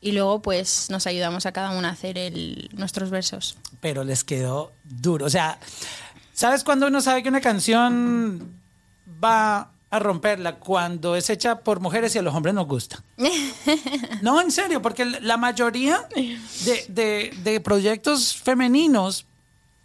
[0.00, 3.56] y luego pues nos ayudamos a cada una a hacer el, nuestros versos.
[3.80, 5.26] Pero les quedó duro.
[5.26, 5.58] O sea,
[6.32, 8.54] ¿sabes cuándo uno sabe que una canción
[9.22, 10.56] va a romperla?
[10.56, 13.02] Cuando es hecha por mujeres y a los hombres nos gusta.
[14.22, 19.24] No, en serio, porque la mayoría de, de- de proyectos femeninos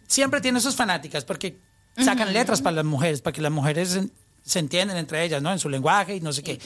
[0.06, 1.56] siempre tienen sus fanáticas, porque
[1.96, 4.08] sacan letras para las mujeres, para que las mujeres se,
[4.44, 5.50] se entiendan entre ellas, ¿no?
[5.52, 6.60] En su lenguaje y no sé qué.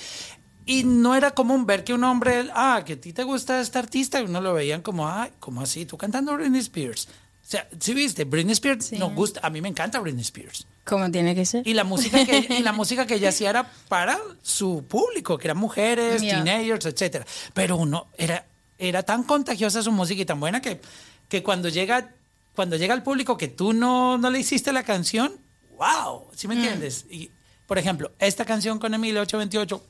[0.70, 3.80] Y no era común ver que un hombre, ah, que a ti te gusta esta
[3.80, 5.84] artista, y uno lo veían como, ay, ¿cómo así?
[5.84, 7.08] Tú cantando Britney Spears.
[7.08, 8.22] O sea, ¿sí viste?
[8.24, 8.96] Britney Spears Sí.
[8.96, 10.68] nos gusta, a mí me encanta Britney Spears.
[10.84, 11.66] Como tiene que ser.
[11.66, 15.48] Y la música que, y la música que ella hacía era para su público, que
[15.48, 17.26] eran mujeres, teenagers, etcétera.
[17.52, 18.46] Pero uno era,
[18.78, 20.80] era tan contagiosa su música y tan buena que,
[21.28, 22.14] que cuando llega
[22.54, 25.32] cuando llega al público que tú no, no le hiciste la canción,
[25.78, 27.06] wow, ¿sí me entiendes?
[27.10, 27.30] Y,
[27.66, 29.82] por ejemplo, esta canción con Emilio 828,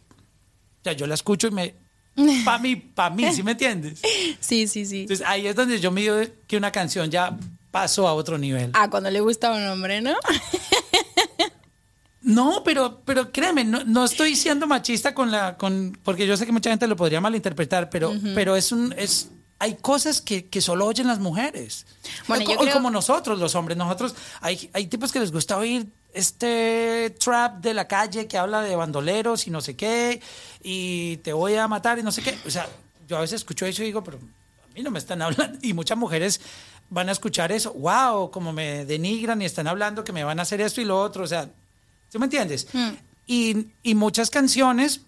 [0.81, 1.75] o sea, yo la escucho y me...
[2.45, 4.01] Pa' mí, pa' mí, ¿sí me entiendes?
[4.41, 5.03] Sí, sí, sí.
[5.03, 6.17] Entonces ahí es donde yo me digo
[6.47, 7.39] que una canción ya
[7.71, 8.71] pasó a otro nivel.
[8.75, 10.15] Ah, cuando le gusta a un hombre, ¿no?
[12.23, 16.45] No, pero, pero créeme, no, no estoy siendo machista con la, con, porque yo sé
[16.45, 20.61] que mucha gente lo podría malinterpretar, pero, pero es un, es, hay cosas que, que
[20.61, 21.87] solo oyen las mujeres.
[22.29, 25.33] Bueno, O- yo o creo- como nosotros, los hombres, nosotros, hay, hay tipos que les
[25.33, 30.21] gusta oír este trap de la calle que habla de bandoleros y no sé qué,
[30.63, 32.37] y te voy a matar y no sé qué.
[32.47, 32.69] O sea,
[33.09, 35.59] yo a veces escucho eso y digo, pero a mí no me están hablando.
[35.63, 36.41] Y muchas mujeres
[36.91, 40.43] van a escuchar eso, wow, como me denigran y están hablando que me van a
[40.43, 41.25] hacer esto y lo otro.
[41.25, 41.49] O sea,
[42.09, 42.67] ¿sí me entiendes?
[43.27, 45.03] Y, y muchas canciones,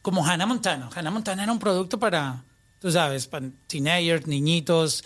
[0.00, 0.88] como Hannah Montana.
[0.94, 2.44] Hannah Montana era un producto para,
[2.80, 5.02] tú sabes, para teenagers, niñitos.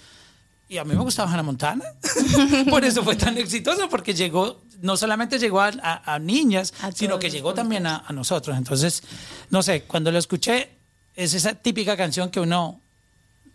[0.68, 1.84] Y a mí me gustaba Hannah Montana.
[2.70, 6.90] Por eso fue tan exitoso, porque llegó, no solamente llegó a, a- a niñas, A
[6.90, 8.56] sino que llegó también a, nosotros.
[8.56, 9.02] Entonces,
[9.50, 10.70] no sé, cuando lo escuché,
[11.14, 12.80] es esa típica canción que uno,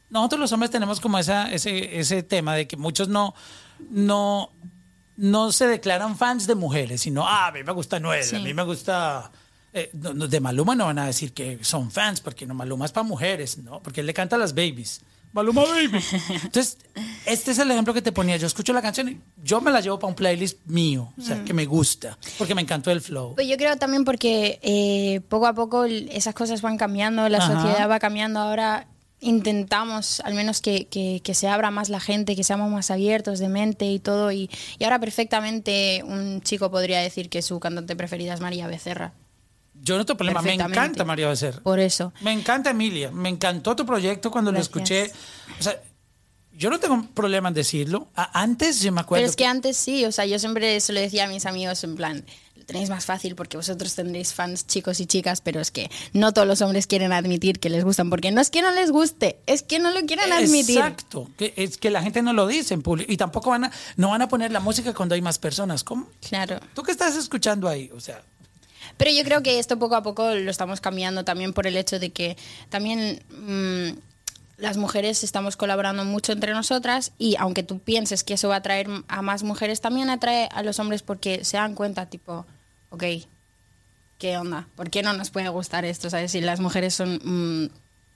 [0.10, 3.36] nosotros los hombres tenemos como esa, ese, ese tema de que muchos no,
[3.90, 4.50] no,
[5.18, 8.38] no se declaran fans de mujeres, sino, ah, a mí me gusta Noel, Sí.
[8.38, 9.32] a mí me gusta...
[9.74, 12.94] eh, no, de Maluma no van a decir que son fans, porque no, Maluma es
[12.94, 13.82] para mujeres, ¿no?
[13.82, 15.02] Porque él le canta a las babies.
[15.34, 16.00] Maluma Baby.
[16.44, 16.78] Entonces,
[17.26, 18.38] este es el ejemplo que te ponía.
[18.38, 21.44] Yo escucho la canción y yo me la llevo para un playlist mío, o sea,
[21.44, 23.36] que me gusta, porque me encantó el flow.
[23.36, 27.54] Pues yo creo también porque eh, poco a poco esas cosas van cambiando, la Ajá.
[27.62, 28.40] sociedad va cambiando.
[28.40, 28.88] Ahora
[29.24, 33.40] intentamos al menos que, que- que se abra más la gente, que seamos más abiertos
[33.40, 34.32] de mente y todo.
[34.32, 39.14] Y, y ahora perfectamente un chico podría decir que su cantante preferida es María Becerra.
[39.84, 41.60] Yo no tengo problema, me encanta María Becerra.
[41.62, 42.14] Por eso.
[42.22, 44.76] Me encanta Emilia, me encantó tu proyecto cuando Gracias.
[44.76, 45.12] lo escuché.
[45.60, 45.82] O sea,
[46.54, 48.10] yo no tengo problema en decirlo.
[48.16, 49.22] Antes yo me acuerdo.
[49.22, 51.84] Pero es que antes sí, o sea, yo siempre se lo decía a mis amigos
[51.84, 52.24] en plan,
[52.56, 56.32] lo tenéis más fácil porque vosotros tendréis fans chicos y chicas, pero es que no
[56.32, 59.40] todos los hombres quieren admitir que les gustan, porque no es que no les guste,
[59.48, 60.78] es que no lo quieren admitir.
[60.78, 63.72] Exacto, que es que la gente no lo dice en público y tampoco van a
[63.96, 65.84] no van a poner la música cuando hay más personas.
[65.84, 66.08] ¿Cómo?
[66.30, 66.60] Claro.
[66.76, 67.90] ¿Tú qué estás escuchando ahí?
[67.96, 68.22] O sea,
[68.98, 72.00] Pero yo creo que esto poco a poco lo estamos cambiando también por el hecho
[72.00, 72.38] de que
[72.70, 73.98] también mm,
[74.58, 78.58] las mujeres estamos colaborando mucho entre nosotras y aunque tú pienses que eso va a
[78.60, 82.46] atraer a más mujeres, también atrae a los hombres porque se dan cuenta, tipo,
[82.92, 83.04] ok,
[84.20, 84.68] ¿qué onda?
[84.76, 86.10] ¿Por qué no nos puede gustar esto?
[86.10, 86.32] ¿Sabes?
[86.32, 87.70] Si las mujeres son mm,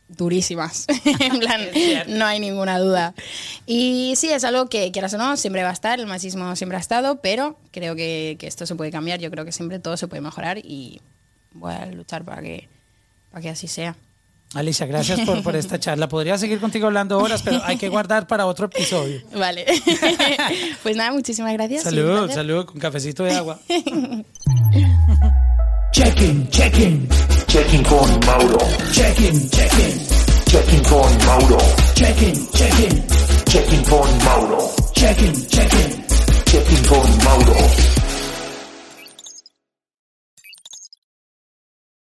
[0.08, 0.86] durísimas,
[1.20, 1.62] en plan,
[2.08, 3.14] no hay ninguna duda.
[3.66, 6.78] Y sí, es algo que, quieras o no, siempre va a estar, el machismo siempre
[6.78, 9.98] ha estado, pero creo que, que esto se puede cambiar, yo creo que siempre todo
[9.98, 11.02] se puede mejorar y
[11.54, 12.68] voy a luchar para que,
[13.32, 13.96] para que así sea.
[14.54, 16.08] Alicia, gracias por, por esta charla.
[16.08, 19.22] Podría seguir contigo hablando horas, pero hay que guardar para otro episodio.
[19.36, 19.66] Vale.
[20.84, 21.84] pues nada, muchísimas gracias.
[21.84, 23.60] Salud, salud, con cafecito de agua.
[25.92, 27.08] Check-in, check-in,
[27.56, 28.58] Checking con Mauro.
[28.92, 30.00] Checking, checking.
[30.46, 31.58] Checking con Mauro.
[31.96, 33.08] Checking, checking.
[33.46, 34.72] Checking con Mauro.
[34.94, 36.04] Checking, checking.
[36.48, 38.05] Checking con Mauro.